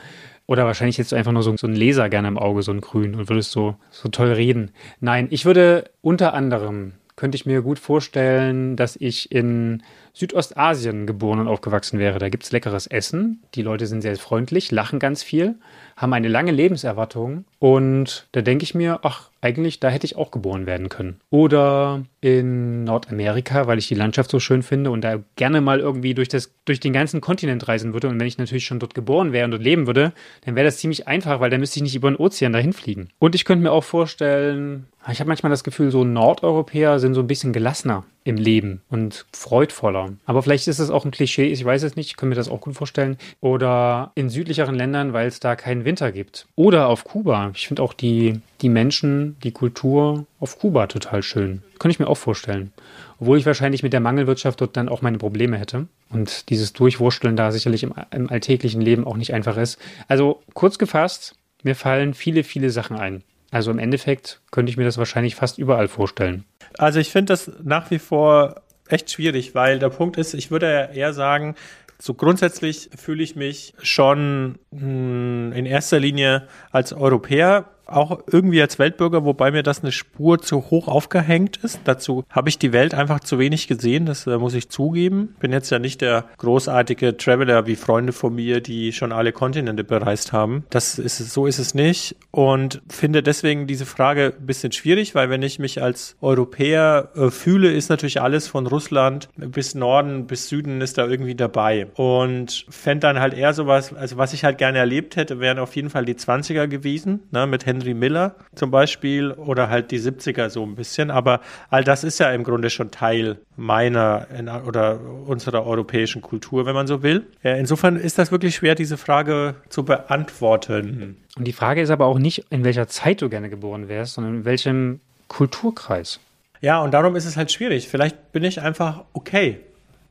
Oder 0.47 0.67
wahrscheinlich 0.67 0.99
du 1.13 1.17
einfach 1.17 1.33
nur 1.33 1.43
so, 1.43 1.57
so 1.57 1.67
einen 1.67 1.77
Laser 1.77 2.09
gerne 2.09 2.29
im 2.29 2.39
Auge, 2.39 2.63
so 2.63 2.71
einen 2.71 2.81
grün, 2.81 3.15
und 3.15 3.29
würdest 3.29 3.53
so, 3.53 3.77
so 3.91 4.09
toll 4.09 4.33
reden. 4.33 4.73
Nein, 5.01 5.29
ich 5.31 5.47
würde 5.47 5.91
unter 6.03 6.35
anderem, 6.35 6.93
könnte 7.17 7.37
ich 7.37 7.47
mir 7.47 7.63
gut 7.63 7.79
vorstellen, 7.79 8.77
dass 8.77 8.97
ich 8.97 9.33
in 9.33 9.83
Südostasien 10.17 11.09
geboren 11.09 11.41
und 11.41 11.49
aufgewachsen 11.49 11.99
wäre. 11.99 12.21
Da 12.21 12.29
gibt 12.29 12.45
es 12.45 12.53
leckeres 12.53 12.87
Essen. 12.87 13.43
Die 13.57 13.63
Leute 13.63 13.89
sind 13.89 14.01
sehr 14.01 14.17
freundlich, 14.17 14.71
lachen 14.71 15.01
ganz 15.01 15.25
viel, 15.25 15.57
haben 15.97 16.13
eine 16.13 16.29
lange 16.29 16.53
Lebenserwartung. 16.53 17.45
Und 17.59 18.29
da 18.31 18.41
denke 18.41 18.63
ich 18.63 18.77
mir, 18.77 19.01
ach, 19.03 19.31
eigentlich, 19.41 19.81
da 19.81 19.89
hätte 19.89 20.07
ich 20.07 20.15
auch 20.15 20.31
geboren 20.31 20.67
werden 20.67 20.89
können. 20.89 21.21
Oder 21.31 22.05
in 22.21 22.85
Nordamerika, 22.85 23.67
weil 23.67 23.79
ich 23.79 23.89
die 23.89 23.97
Landschaft 23.97 24.31
so 24.31 24.39
schön 24.39 24.63
finde 24.63 24.93
und 24.93 25.03
da 25.03 25.19
gerne 25.35 25.61
mal 25.61 25.81
irgendwie 25.81 26.15
durch, 26.15 26.29
das, 26.29 26.55
durch 26.65 26.79
den 26.79 26.93
ganzen 26.93 27.21
Kontinent 27.21 27.67
reisen 27.67 27.93
würde. 27.93 28.07
Und 28.09 28.21
wenn 28.21 28.29
ich 28.29 28.39
natürlich 28.39 28.67
schon 28.67 28.79
dort 28.79 28.95
geboren 28.95 29.33
wäre 29.33 29.47
und 29.47 29.51
dort 29.51 29.65
leben 29.65 29.89
würde, 29.89 30.13
dann 30.45 30.55
wäre 30.55 30.65
das 30.65 30.79
ziemlich 30.79 31.09
einfach, 31.09 31.41
weil 31.41 31.51
dann 31.51 31.61
müsste 31.61 31.81
ich 31.81 31.83
nicht 31.83 31.97
über 31.97 32.11
den 32.11 32.17
Ozean 32.17 32.53
dahin 32.53 32.73
fliegen. 32.73 33.09
Und 33.19 33.35
ich 33.35 33.45
könnte 33.45 33.65
mir 33.65 33.73
auch 33.73 33.85
vorstellen, 33.85 34.87
ich 35.11 35.19
habe 35.19 35.29
manchmal 35.29 35.51
das 35.51 35.65
Gefühl, 35.65 35.91
so 35.91 36.05
Nordeuropäer 36.05 37.01
sind 37.01 37.15
so 37.15 37.21
ein 37.21 37.27
bisschen 37.27 37.53
gelassener 37.53 38.05
im 38.25 38.37
Leben 38.37 38.81
und 38.89 39.27
freudvoller. 39.33 40.15
Aber 40.25 40.43
vielleicht 40.43 40.67
ist 40.67 40.79
es 40.79 40.91
auch 40.91 41.05
ein 41.05 41.11
Klischee, 41.11 41.45
ich 41.45 41.65
weiß 41.65 41.83
es 41.83 41.95
nicht, 41.95 42.09
ich 42.09 42.17
kann 42.17 42.31
mir 42.31 42.35
das 42.35 42.49
auch 42.49 42.63
gut 42.63 42.75
vorstellen. 42.75 43.19
Oder 43.41 44.13
in 44.15 44.31
südlicheren 44.31 44.75
Ländern, 44.75 45.13
weil 45.13 45.29
es 45.29 45.41
da 45.41 45.57
keinen 45.57 45.85
Winter 45.85 46.11
gibt. 46.11 46.47
Oder 46.57 46.89
auf 46.89 47.05
Kuba. 47.05 47.53
Ich 47.55 47.69
finde 47.69 47.83
auch 47.83 47.93
die, 47.93 48.41
die 48.63 48.71
Menschen, 48.71 49.37
die 49.43 49.53
Kultur 49.53 50.27
auf 50.41 50.59
Kuba 50.59 50.87
total 50.87 51.23
schön. 51.23 51.63
Kann 51.79 51.91
ich 51.91 51.99
mir 51.99 52.09
auch 52.09 52.17
vorstellen. 52.17 52.73
Obwohl 53.21 53.39
ich 53.39 53.47
wahrscheinlich 53.47 53.83
mit 53.83 53.93
der 53.93 54.01
Mangelwirtschaft 54.01 54.61
dort 54.61 54.77
dann 54.77 54.89
auch 54.89 55.03
meine 55.03 55.19
Probleme 55.19 55.59
hätte. 55.59 55.87
Und 56.09 56.49
dieses 56.49 56.73
Durchwursteln 56.73 57.37
da 57.37 57.53
sicherlich 57.53 57.83
im, 57.83 57.93
im 58.11 58.31
alltäglichen 58.31 58.81
Leben 58.81 59.05
auch 59.05 59.17
nicht 59.17 59.35
einfach 59.35 59.59
ist. 59.59 59.79
Also 60.09 60.43
kurz 60.55 60.79
gefasst, 60.79 61.37
mir 61.63 61.77
fallen 61.77 62.15
viele, 62.15 62.43
viele 62.43 62.71
Sachen 62.71 62.97
ein. 62.97 63.23
Also 63.55 63.71
im 63.71 63.79
Endeffekt 63.79 64.41
könnte 64.51 64.71
ich 64.71 64.77
mir 64.77 64.83
das 64.83 64.99
wahrscheinlich 64.99 65.37
fast 65.37 65.59
überall 65.59 65.87
vorstellen. 65.87 66.45
Also 66.77 66.99
ich 66.99 67.11
finde 67.11 67.35
das 67.35 67.53
nach 67.63 67.89
wie 67.93 68.01
vor 68.01 68.63
echt 68.89 69.13
schwierig, 69.13 69.55
weil 69.55 69.79
der 69.79 69.91
Punkt 69.91 70.17
ist, 70.17 70.35
ich 70.35 70.51
würde 70.51 70.91
eher 70.93 71.13
sagen, 71.13 71.55
so 72.03 72.15
grundsätzlich 72.15 72.91
fühle 72.97 73.23
ich 73.23 73.37
mich 73.37 73.75
schon 73.81 74.59
hm, 74.77 75.53
in 75.53 75.67
erster 75.67 76.01
Linie 76.01 76.49
als 76.73 76.93
Europäer 76.93 77.67
auch 77.87 78.21
irgendwie 78.31 78.61
als 78.61 78.79
Weltbürger, 78.79 79.25
wobei 79.25 79.51
mir 79.51 79.63
das 79.63 79.83
eine 79.83 79.93
Spur 79.93 80.41
zu 80.41 80.71
hoch 80.71 80.89
aufgehängt 80.89 81.59
ist. 81.59 81.81
Dazu 81.85 82.25
habe 82.31 82.49
ich 82.49 82.59
die 82.59 82.73
Welt 82.73 82.95
einfach 82.95 83.21
zu 83.21 83.39
wenig 83.39 83.69
gesehen, 83.69 84.07
das 84.07 84.27
äh, 84.27 84.39
muss 84.39 84.55
ich 84.55 84.69
zugeben. 84.69 85.35
Bin 85.41 85.53
jetzt 85.53 85.71
ja 85.71 85.79
nicht 85.79 86.01
der 86.01 86.25
großartige 86.39 87.17
Traveler 87.17 87.67
wie 87.67 87.77
Freunde 87.77 88.13
von 88.13 88.35
mir, 88.35 88.61
die 88.61 88.93
schon 88.93 89.13
alle 89.13 89.33
Kontinente 89.33 89.85
bereist 89.85 90.33
haben. 90.33 90.65
Das 90.71 90.99
ist 90.99 91.19
so 91.19 91.47
ist 91.47 91.59
es 91.59 91.75
nicht 91.75 92.17
und 92.31 92.83
finde 92.89 93.23
deswegen 93.23 93.67
diese 93.67 93.87
Frage 93.87 94.35
ein 94.39 94.47
bisschen 94.47 94.73
schwierig, 94.73 95.15
weil 95.15 95.31
wenn 95.31 95.43
ich 95.43 95.59
mich 95.59 95.83
als 95.83 96.17
Europäer 96.21 97.11
äh, 97.15 97.31
fühle, 97.31 97.73
ist 97.73 97.89
natürlich 97.89 98.21
alles 98.21 98.49
von 98.49 98.67
Russland 98.67 99.29
bis 99.37 99.75
Norden 99.75 100.27
bis 100.27 100.49
Süden 100.49 100.81
ist 100.81 100.99
da 100.99 101.07
irgendwie 101.07 101.35
dabei 101.35 101.87
und 101.95 102.67
fände 102.69 103.01
dann 103.01 103.21
halt 103.21 103.35
eher 103.35 103.53
sowas, 103.53 103.93
also 103.93 104.17
was 104.17 104.33
ich 104.33 104.45
halt 104.45 104.59
gerne 104.59 104.79
erlebt 104.79 105.17
hätte, 105.17 105.41
wären 105.41 105.59
auf 105.59 105.75
jeden 105.77 105.91
Fall 105.91 106.05
die 106.05 106.15
20er 106.15 106.67
gewesen, 106.67 107.21
ne, 107.31 107.47
mit 107.47 107.67
Henry 107.67 107.74
Miller 107.95 108.35
zum 108.55 108.71
Beispiel 108.71 109.33
oder 109.33 109.69
halt 109.69 109.91
die 109.91 109.99
70er 109.99 110.49
so 110.51 110.63
ein 110.63 110.75
bisschen. 110.75 111.11
Aber 111.11 111.41
all 111.71 111.85
das 111.85 112.05
ist 112.05 112.19
ja 112.21 112.31
im 112.31 112.45
Grunde 112.45 112.71
schon 112.71 112.91
Teil 112.91 113.39
meiner 113.57 114.27
oder 114.67 115.01
unserer 115.27 115.67
europäischen 115.67 116.23
Kultur, 116.23 116.67
wenn 116.67 116.75
man 116.75 116.87
so 116.87 117.03
will. 117.03 117.27
Insofern 117.43 117.97
ist 117.97 118.19
das 118.19 118.31
wirklich 118.31 118.55
schwer, 118.55 118.75
diese 118.75 118.97
Frage 118.97 119.57
zu 119.69 119.85
beantworten. 119.85 121.17
Und 121.37 121.47
die 121.47 121.53
Frage 121.53 121.81
ist 121.81 121.91
aber 121.91 122.07
auch 122.07 122.19
nicht, 122.19 122.47
in 122.51 122.65
welcher 122.65 122.87
Zeit 122.87 123.23
du 123.23 123.29
gerne 123.29 123.51
geboren 123.51 123.89
wärst, 123.89 124.15
sondern 124.15 124.37
in 124.37 124.45
welchem 124.45 125.01
Kulturkreis. 125.29 126.21
Ja, 126.61 126.81
und 126.81 126.93
darum 126.95 127.17
ist 127.17 127.25
es 127.25 127.37
halt 127.37 127.51
schwierig. 127.51 127.89
Vielleicht 127.89 128.33
bin 128.33 128.45
ich 128.45 128.61
einfach 128.61 129.05
okay 129.13 129.59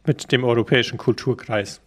mit 0.05 0.31
dem 0.31 0.43
europäischen 0.43 0.97
Kulturkreis. 0.97 1.79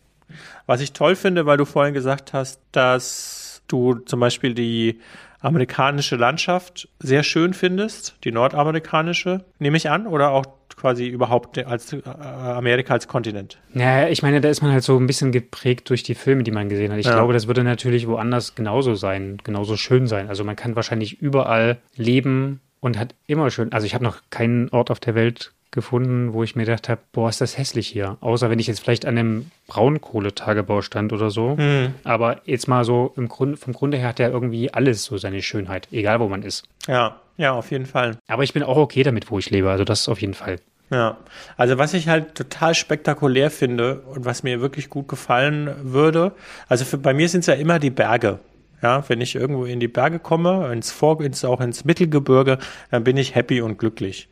Was 0.66 0.80
ich 0.80 0.92
toll 0.92 1.14
finde, 1.14 1.46
weil 1.46 1.56
du 1.56 1.64
vorhin 1.64 1.94
gesagt 1.94 2.32
hast, 2.32 2.60
dass 2.72 3.62
du 3.68 3.94
zum 3.94 4.18
Beispiel 4.18 4.54
die 4.54 5.00
amerikanische 5.40 6.16
Landschaft 6.16 6.88
sehr 6.98 7.22
schön 7.22 7.54
findest, 7.54 8.16
die 8.24 8.32
nordamerikanische, 8.32 9.44
nehme 9.58 9.76
ich 9.76 9.90
an, 9.90 10.06
oder 10.06 10.30
auch 10.30 10.46
quasi 10.76 11.06
überhaupt 11.06 11.58
als 11.58 11.92
äh, 11.92 12.02
Amerika 12.04 12.94
als 12.94 13.08
Kontinent? 13.08 13.58
Naja, 13.72 14.08
ich 14.08 14.22
meine, 14.22 14.40
da 14.40 14.48
ist 14.48 14.62
man 14.62 14.72
halt 14.72 14.82
so 14.82 14.98
ein 14.98 15.06
bisschen 15.06 15.32
geprägt 15.32 15.88
durch 15.90 16.02
die 16.02 16.14
Filme, 16.14 16.42
die 16.42 16.50
man 16.50 16.68
gesehen 16.68 16.92
hat. 16.92 16.98
Ich 16.98 17.06
ja. 17.06 17.14
glaube, 17.14 17.32
das 17.32 17.46
würde 17.46 17.64
natürlich 17.64 18.06
woanders 18.06 18.54
genauso 18.54 18.94
sein, 18.94 19.38
genauso 19.42 19.76
schön 19.76 20.06
sein. 20.06 20.28
Also 20.28 20.44
man 20.44 20.56
kann 20.56 20.76
wahrscheinlich 20.76 21.20
überall 21.20 21.78
leben 21.96 22.60
und 22.80 22.98
hat 22.98 23.14
immer 23.26 23.50
schön, 23.50 23.72
also 23.72 23.86
ich 23.86 23.94
habe 23.94 24.04
noch 24.04 24.18
keinen 24.30 24.68
Ort 24.70 24.90
auf 24.90 25.00
der 25.00 25.14
Welt 25.14 25.52
gefunden, 25.76 26.32
wo 26.32 26.42
ich 26.42 26.56
mir 26.56 26.64
gedacht 26.64 26.88
habe, 26.88 27.00
boah, 27.12 27.28
ist 27.28 27.40
das 27.40 27.56
hässlich 27.56 27.86
hier. 27.86 28.16
Außer 28.20 28.50
wenn 28.50 28.58
ich 28.58 28.66
jetzt 28.66 28.80
vielleicht 28.80 29.06
an 29.06 29.16
einem 29.16 29.50
Braunkohletagebau 29.68 30.82
stand 30.82 31.12
oder 31.12 31.30
so. 31.30 31.54
Mhm. 31.54 31.94
Aber 32.02 32.40
jetzt 32.46 32.66
mal 32.66 32.84
so 32.84 33.12
im 33.16 33.28
Grund, 33.28 33.60
vom 33.60 33.72
Grunde 33.72 33.98
her 33.98 34.08
hat 34.08 34.18
er 34.18 34.30
irgendwie 34.30 34.74
alles 34.74 35.04
so 35.04 35.18
seine 35.18 35.42
Schönheit, 35.42 35.86
egal 35.92 36.18
wo 36.18 36.26
man 36.26 36.42
ist. 36.42 36.64
Ja, 36.88 37.20
ja, 37.36 37.52
auf 37.52 37.70
jeden 37.70 37.86
Fall. 37.86 38.18
Aber 38.26 38.42
ich 38.42 38.52
bin 38.52 38.64
auch 38.64 38.76
okay 38.76 39.04
damit, 39.04 39.30
wo 39.30 39.38
ich 39.38 39.50
lebe. 39.50 39.70
Also 39.70 39.84
das 39.84 40.00
ist 40.00 40.08
auf 40.08 40.20
jeden 40.20 40.34
Fall. 40.34 40.56
Ja, 40.90 41.16
also 41.56 41.78
was 41.78 41.94
ich 41.94 42.08
halt 42.08 42.34
total 42.34 42.74
spektakulär 42.74 43.50
finde 43.50 44.00
und 44.00 44.24
was 44.24 44.42
mir 44.42 44.60
wirklich 44.60 44.88
gut 44.88 45.08
gefallen 45.08 45.74
würde, 45.82 46.32
also 46.68 46.84
für, 46.84 46.96
bei 46.96 47.12
mir 47.12 47.28
sind 47.28 47.40
es 47.40 47.46
ja 47.46 47.54
immer 47.54 47.78
die 47.78 47.90
Berge. 47.90 48.38
Ja, 48.82 49.02
wenn 49.08 49.20
ich 49.20 49.34
irgendwo 49.34 49.64
in 49.64 49.80
die 49.80 49.88
Berge 49.88 50.18
komme, 50.18 50.70
ins 50.72 50.92
Vor, 50.92 51.20
ins, 51.20 51.44
auch 51.44 51.60
ins 51.60 51.84
Mittelgebirge, 51.84 52.58
dann 52.90 53.04
bin 53.04 53.16
ich 53.16 53.34
happy 53.34 53.60
und 53.62 53.78
glücklich. 53.78 54.28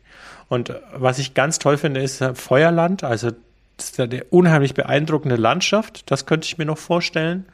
Und 0.47 0.73
was 0.93 1.19
ich 1.19 1.33
ganz 1.33 1.59
toll 1.59 1.77
finde, 1.77 2.01
ist 2.01 2.23
Feuerland. 2.35 3.03
Also 3.03 3.31
das 3.77 3.89
ist 3.89 3.99
eine 3.99 4.23
unheimlich 4.25 4.73
beeindruckende 4.73 5.35
Landschaft. 5.35 6.09
Das 6.11 6.25
könnte 6.25 6.45
ich 6.45 6.57
mir 6.57 6.65
noch 6.65 6.77
vorstellen. 6.77 7.45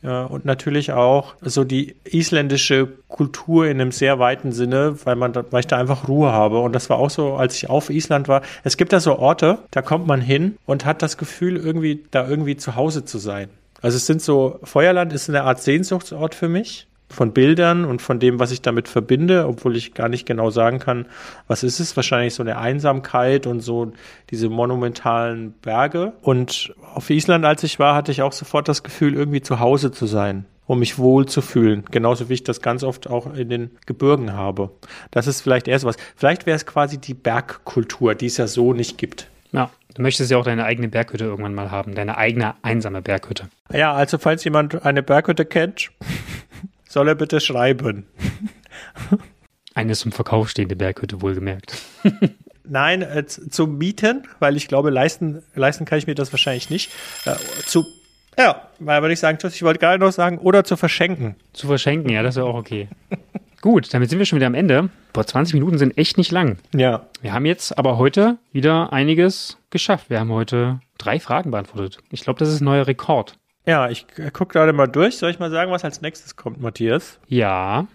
Und 0.00 0.44
natürlich 0.44 0.92
auch 0.92 1.34
so 1.40 1.64
die 1.64 1.96
isländische 2.04 2.86
Kultur 3.08 3.66
in 3.66 3.80
einem 3.80 3.90
sehr 3.90 4.20
weiten 4.20 4.52
Sinne, 4.52 4.96
weil 5.04 5.16
man, 5.16 5.34
weil 5.34 5.60
ich 5.60 5.66
da 5.66 5.76
einfach 5.76 6.06
Ruhe 6.06 6.30
habe. 6.30 6.60
Und 6.60 6.72
das 6.72 6.88
war 6.88 6.98
auch 6.98 7.10
so, 7.10 7.34
als 7.34 7.56
ich 7.56 7.68
auf 7.68 7.90
Island 7.90 8.28
war. 8.28 8.42
Es 8.62 8.76
gibt 8.76 8.92
da 8.92 9.00
so 9.00 9.18
Orte, 9.18 9.58
da 9.72 9.82
kommt 9.82 10.06
man 10.06 10.20
hin 10.20 10.56
und 10.66 10.84
hat 10.84 11.02
das 11.02 11.16
Gefühl, 11.16 11.56
irgendwie 11.56 12.04
da 12.12 12.28
irgendwie 12.28 12.56
zu 12.56 12.76
Hause 12.76 13.04
zu 13.04 13.18
sein. 13.18 13.48
Also 13.82 13.96
es 13.96 14.06
sind 14.06 14.22
so, 14.22 14.60
Feuerland 14.62 15.12
ist 15.12 15.28
eine 15.28 15.42
Art 15.42 15.60
Sehnsuchtsort 15.60 16.36
für 16.36 16.48
mich 16.48 16.86
von 17.08 17.32
Bildern 17.32 17.84
und 17.84 18.02
von 18.02 18.18
dem, 18.20 18.38
was 18.38 18.50
ich 18.50 18.62
damit 18.62 18.88
verbinde, 18.88 19.46
obwohl 19.46 19.76
ich 19.76 19.94
gar 19.94 20.08
nicht 20.08 20.26
genau 20.26 20.50
sagen 20.50 20.78
kann, 20.78 21.06
was 21.46 21.62
ist 21.62 21.80
es. 21.80 21.96
Wahrscheinlich 21.96 22.34
so 22.34 22.42
eine 22.42 22.58
Einsamkeit 22.58 23.46
und 23.46 23.60
so 23.60 23.92
diese 24.30 24.48
monumentalen 24.48 25.52
Berge. 25.62 26.12
Und 26.22 26.74
auf 26.94 27.10
Island, 27.10 27.44
als 27.44 27.62
ich 27.62 27.78
war, 27.78 27.94
hatte 27.94 28.12
ich 28.12 28.22
auch 28.22 28.32
sofort 28.32 28.68
das 28.68 28.82
Gefühl, 28.82 29.14
irgendwie 29.14 29.40
zu 29.40 29.60
Hause 29.60 29.90
zu 29.90 30.06
sein 30.06 30.44
um 30.68 30.78
mich 30.80 30.98
wohl 30.98 31.26
zu 31.26 31.40
fühlen. 31.40 31.84
Genauso 31.90 32.28
wie 32.28 32.34
ich 32.34 32.44
das 32.44 32.60
ganz 32.60 32.84
oft 32.84 33.08
auch 33.08 33.34
in 33.34 33.48
den 33.48 33.70
Gebirgen 33.86 34.34
habe. 34.34 34.70
Das 35.10 35.26
ist 35.26 35.40
vielleicht 35.40 35.66
erst 35.66 35.86
was. 35.86 35.96
Vielleicht 36.14 36.44
wäre 36.44 36.56
es 36.56 36.66
quasi 36.66 36.98
die 36.98 37.14
Bergkultur, 37.14 38.14
die 38.14 38.26
es 38.26 38.36
ja 38.36 38.46
so 38.46 38.74
nicht 38.74 38.98
gibt. 38.98 39.28
Ja, 39.50 39.70
du 39.94 40.02
möchtest 40.02 40.30
ja 40.30 40.36
auch 40.36 40.44
deine 40.44 40.64
eigene 40.64 40.88
Berghütte 40.88 41.24
irgendwann 41.24 41.54
mal 41.54 41.70
haben, 41.70 41.94
deine 41.94 42.18
eigene 42.18 42.54
einsame 42.62 43.00
Berghütte. 43.00 43.48
Ja, 43.72 43.94
also 43.94 44.18
falls 44.18 44.44
jemand 44.44 44.84
eine 44.84 45.02
Berghütte 45.02 45.46
kennt, 45.46 45.90
soll 46.88 47.08
er 47.08 47.14
bitte 47.14 47.40
schreiben. 47.40 48.06
Eine 49.74 49.94
zum 49.94 50.10
Verkauf 50.10 50.48
stehende 50.48 50.74
Berghütte, 50.74 51.22
wohlgemerkt. 51.22 51.76
Nein, 52.64 53.02
äh, 53.02 53.24
zum 53.26 53.78
Mieten, 53.78 54.26
weil 54.40 54.56
ich 54.56 54.68
glaube, 54.68 54.90
leisten, 54.90 55.42
leisten 55.54 55.84
kann 55.84 55.98
ich 55.98 56.06
mir 56.06 56.14
das 56.14 56.32
wahrscheinlich 56.32 56.68
nicht. 56.68 56.90
Äh, 57.24 57.36
zu, 57.64 57.86
ja, 58.36 58.68
weil 58.78 59.02
würde 59.02 59.12
ich 59.12 59.20
sagen, 59.20 59.38
ich 59.42 59.62
wollte 59.62 59.78
gerade 59.78 60.04
noch 60.04 60.12
sagen, 60.12 60.38
oder 60.38 60.64
zu 60.64 60.76
verschenken. 60.76 61.36
Zu 61.52 61.66
verschenken, 61.66 62.10
ja, 62.10 62.22
das 62.22 62.36
wäre 62.36 62.46
auch 62.46 62.56
okay. 62.56 62.88
Gut, 63.60 63.92
damit 63.92 64.08
sind 64.08 64.18
wir 64.18 64.26
schon 64.26 64.36
wieder 64.36 64.46
am 64.46 64.54
Ende. 64.54 64.90
Boah, 65.12 65.26
20 65.26 65.54
Minuten 65.54 65.78
sind 65.78 65.98
echt 65.98 66.16
nicht 66.16 66.30
lang. 66.30 66.58
Ja. 66.74 67.06
Wir 67.20 67.32
haben 67.32 67.44
jetzt 67.44 67.76
aber 67.76 67.98
heute 67.98 68.38
wieder 68.52 68.92
einiges 68.92 69.58
geschafft. 69.70 70.10
Wir 70.10 70.20
haben 70.20 70.30
heute 70.30 70.80
drei 70.96 71.18
Fragen 71.18 71.50
beantwortet. 71.50 71.98
Ich 72.10 72.20
glaube, 72.20 72.38
das 72.38 72.50
ist 72.50 72.60
ein 72.60 72.64
neuer 72.64 72.86
Rekord. 72.86 73.36
Ja, 73.68 73.90
ich 73.90 74.06
gucke 74.32 74.54
gerade 74.54 74.72
mal 74.72 74.86
durch. 74.86 75.18
Soll 75.18 75.30
ich 75.30 75.38
mal 75.38 75.50
sagen, 75.50 75.70
was 75.70 75.84
als 75.84 76.00
nächstes 76.00 76.36
kommt, 76.36 76.58
Matthias? 76.58 77.20
Ja. 77.26 77.86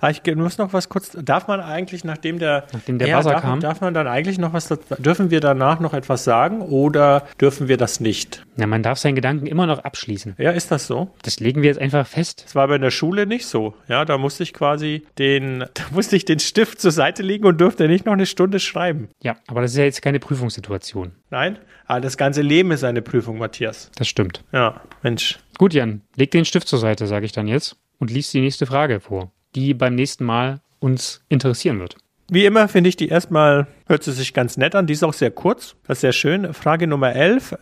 Ah, 0.00 0.10
ich 0.10 0.22
muss 0.36 0.58
noch 0.58 0.72
was 0.72 0.88
kurz. 0.88 1.16
Darf 1.20 1.48
man 1.48 1.60
eigentlich, 1.60 2.04
nachdem 2.04 2.38
der, 2.38 2.64
Nachdem 2.72 2.98
der 2.98 3.08
ja, 3.08 3.18
Buzzer 3.18 3.30
darf, 3.30 3.42
kam? 3.42 3.60
darf 3.60 3.80
man 3.80 3.94
dann 3.94 4.06
eigentlich 4.06 4.38
noch 4.38 4.52
was? 4.52 4.68
Dürfen 4.98 5.30
wir 5.30 5.40
danach 5.40 5.80
noch 5.80 5.94
etwas 5.94 6.24
sagen 6.24 6.60
oder 6.62 7.26
dürfen 7.40 7.68
wir 7.68 7.76
das 7.76 8.00
nicht? 8.00 8.44
Na, 8.56 8.66
man 8.66 8.82
darf 8.82 8.98
seinen 8.98 9.14
Gedanken 9.14 9.46
immer 9.46 9.66
noch 9.66 9.80
abschließen. 9.80 10.34
Ja, 10.38 10.52
ist 10.52 10.70
das 10.70 10.86
so? 10.86 11.10
Das 11.22 11.40
legen 11.40 11.62
wir 11.62 11.68
jetzt 11.68 11.80
einfach 11.80 12.06
fest. 12.06 12.44
Das 12.46 12.54
war 12.54 12.64
aber 12.64 12.76
in 12.76 12.82
der 12.82 12.90
Schule 12.90 13.26
nicht 13.26 13.46
so. 13.46 13.74
Ja, 13.88 14.04
da 14.04 14.18
musste 14.18 14.42
ich 14.42 14.52
quasi 14.52 15.04
den, 15.18 15.60
da 15.74 15.82
musste 15.90 16.16
ich 16.16 16.24
den 16.24 16.38
Stift 16.38 16.80
zur 16.80 16.92
Seite 16.92 17.22
legen 17.22 17.46
und 17.46 17.60
durfte 17.60 17.88
nicht 17.88 18.06
noch 18.06 18.12
eine 18.12 18.26
Stunde 18.26 18.60
schreiben. 18.60 19.08
Ja, 19.22 19.36
aber 19.46 19.62
das 19.62 19.72
ist 19.72 19.78
ja 19.78 19.84
jetzt 19.84 20.02
keine 20.02 20.20
Prüfungssituation. 20.20 21.12
Nein? 21.30 21.58
Ah, 21.86 22.00
das 22.00 22.16
ganze 22.16 22.42
Leben 22.42 22.70
ist 22.70 22.84
eine 22.84 23.02
Prüfung, 23.02 23.38
Matthias. 23.38 23.90
Das 23.96 24.08
stimmt. 24.08 24.42
Ja, 24.52 24.80
Mensch. 25.02 25.38
Gut, 25.58 25.74
Jan, 25.74 26.00
leg 26.16 26.30
den 26.30 26.44
Stift 26.44 26.68
zur 26.68 26.78
Seite, 26.78 27.06
sage 27.06 27.26
ich 27.26 27.32
dann 27.32 27.46
jetzt, 27.46 27.76
und 27.98 28.10
lies 28.10 28.30
die 28.30 28.40
nächste 28.40 28.66
Frage 28.66 29.00
vor, 29.00 29.32
die 29.54 29.74
beim 29.74 29.94
nächsten 29.94 30.24
Mal 30.24 30.60
uns 30.78 31.22
interessieren 31.28 31.80
wird. 31.80 31.96
Wie 32.30 32.46
immer 32.46 32.68
finde 32.68 32.88
ich 32.88 32.96
die 32.96 33.08
erstmal, 33.08 33.66
hört 33.86 34.02
sie 34.02 34.12
sich 34.12 34.32
ganz 34.32 34.56
nett 34.56 34.74
an. 34.74 34.86
Die 34.86 34.94
ist 34.94 35.02
auch 35.02 35.12
sehr 35.12 35.30
kurz. 35.30 35.76
Das 35.86 35.98
ist 35.98 36.00
sehr 36.00 36.12
schön. 36.12 36.54
Frage 36.54 36.86
Nummer 36.86 37.12
11 37.14 37.52
äh, 37.52 37.56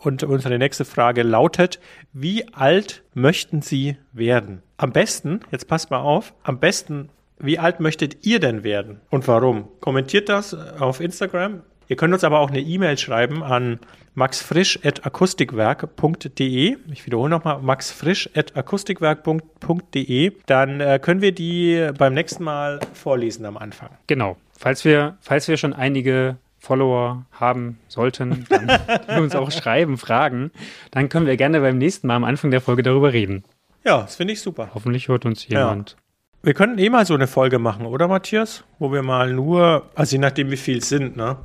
und 0.00 0.22
unsere 0.22 0.56
nächste 0.58 0.84
Frage 0.84 1.24
lautet, 1.24 1.80
wie 2.12 2.46
alt 2.54 3.02
möchten 3.14 3.60
Sie 3.60 3.96
werden? 4.12 4.62
Am 4.76 4.92
besten, 4.92 5.40
jetzt 5.50 5.66
passt 5.66 5.90
mal 5.90 5.98
auf, 5.98 6.32
am 6.44 6.60
besten, 6.60 7.08
wie 7.38 7.58
alt 7.58 7.80
möchtet 7.80 8.24
ihr 8.24 8.38
denn 8.38 8.62
werden 8.62 9.00
und 9.10 9.26
warum? 9.26 9.68
Kommentiert 9.80 10.28
das 10.28 10.54
auf 10.54 11.00
Instagram. 11.00 11.62
Ihr 11.88 11.96
könnt 11.96 12.14
uns 12.14 12.24
aber 12.24 12.40
auch 12.40 12.50
eine 12.50 12.60
E-Mail 12.60 12.98
schreiben 12.98 13.42
an 13.42 13.78
maxfrisch.akustikwerk.de. 14.14 16.76
Ich 16.92 17.06
wiederhole 17.06 17.30
nochmal, 17.30 17.60
maxfrisch.akustikwerk.de. 17.60 20.32
Dann 20.46 20.80
äh, 20.80 21.00
können 21.02 21.20
wir 21.20 21.32
die 21.32 21.90
beim 21.98 22.14
nächsten 22.14 22.44
Mal 22.44 22.78
vorlesen 22.92 23.44
am 23.44 23.56
Anfang. 23.56 23.90
Genau. 24.06 24.36
Falls 24.56 24.84
wir, 24.84 25.16
falls 25.20 25.48
wir 25.48 25.56
schon 25.56 25.72
einige 25.72 26.36
Follower 26.58 27.26
haben 27.32 27.78
sollten, 27.88 28.46
dann 28.48 28.66
die 29.14 29.20
uns 29.20 29.34
auch 29.34 29.50
schreiben, 29.50 29.98
fragen, 29.98 30.52
dann 30.90 31.08
können 31.08 31.26
wir 31.26 31.36
gerne 31.36 31.60
beim 31.60 31.78
nächsten 31.78 32.06
Mal 32.06 32.16
am 32.16 32.24
Anfang 32.24 32.50
der 32.50 32.60
Folge 32.60 32.82
darüber 32.82 33.12
reden. 33.12 33.44
Ja, 33.84 34.02
das 34.02 34.16
finde 34.16 34.32
ich 34.32 34.40
super. 34.40 34.70
Hoffentlich 34.74 35.08
hört 35.08 35.26
uns 35.26 35.46
jemand. 35.46 35.96
Wir 36.42 36.54
könnten 36.54 36.78
eh 36.78 36.90
mal 36.90 37.06
so 37.06 37.14
eine 37.14 37.26
Folge 37.26 37.58
machen, 37.58 37.86
oder 37.86 38.06
Matthias? 38.06 38.64
Wo 38.78 38.92
wir 38.92 39.02
mal 39.02 39.32
nur, 39.32 39.90
also 39.94 40.12
je 40.12 40.18
nachdem 40.18 40.50
wie 40.50 40.56
viel 40.56 40.78
es 40.78 40.88
sind, 40.88 41.16
ne? 41.16 41.36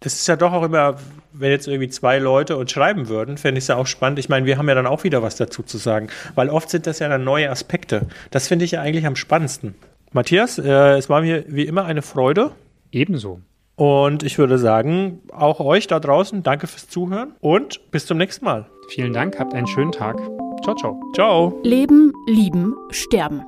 Das 0.00 0.14
ist 0.14 0.26
ja 0.26 0.36
doch 0.36 0.52
auch 0.52 0.62
immer, 0.62 0.96
wenn 1.32 1.50
jetzt 1.50 1.68
irgendwie 1.68 1.90
zwei 1.90 2.18
Leute 2.18 2.56
uns 2.56 2.72
schreiben 2.72 3.08
würden, 3.08 3.36
fände 3.36 3.58
ich 3.58 3.64
es 3.64 3.68
ja 3.68 3.76
auch 3.76 3.86
spannend. 3.86 4.18
Ich 4.18 4.30
meine, 4.30 4.46
wir 4.46 4.56
haben 4.56 4.66
ja 4.66 4.74
dann 4.74 4.86
auch 4.86 5.04
wieder 5.04 5.22
was 5.22 5.36
dazu 5.36 5.62
zu 5.62 5.76
sagen, 5.76 6.08
weil 6.34 6.48
oft 6.48 6.70
sind 6.70 6.86
das 6.86 7.00
ja 7.00 7.08
dann 7.08 7.22
neue 7.22 7.50
Aspekte. 7.50 8.06
Das 8.30 8.48
finde 8.48 8.64
ich 8.64 8.72
ja 8.72 8.80
eigentlich 8.80 9.06
am 9.06 9.14
spannendsten. 9.14 9.74
Matthias, 10.12 10.58
äh, 10.58 10.96
es 10.96 11.10
war 11.10 11.20
mir 11.20 11.44
wie 11.48 11.64
immer 11.64 11.84
eine 11.84 12.00
Freude 12.00 12.52
Ebenso. 12.90 13.40
und 13.76 14.22
ich 14.22 14.38
würde 14.38 14.58
sagen, 14.58 15.20
auch 15.32 15.60
euch 15.60 15.86
da 15.86 16.00
draußen, 16.00 16.42
danke 16.42 16.66
fürs 16.66 16.88
Zuhören 16.88 17.34
und 17.40 17.90
bis 17.90 18.06
zum 18.06 18.16
nächsten 18.16 18.46
Mal. 18.46 18.66
Vielen 18.88 19.12
Dank, 19.12 19.38
habt 19.38 19.54
einen 19.54 19.66
schönen 19.66 19.92
Tag. 19.92 20.16
Ciao, 20.64 20.74
ciao. 20.74 21.00
Ciao. 21.14 21.60
Leben, 21.62 22.12
Lieben, 22.26 22.74
Sterben. 22.90 23.42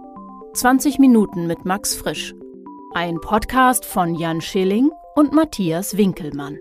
20 0.52 0.98
Minuten 0.98 1.46
mit 1.46 1.64
Max 1.64 1.96
Frisch. 1.96 2.34
Ein 2.94 3.20
Podcast 3.20 3.86
von 3.86 4.14
Jan 4.14 4.42
Schilling 4.42 4.90
und 5.14 5.32
Matthias 5.32 5.96
Winkelmann. 5.96 6.58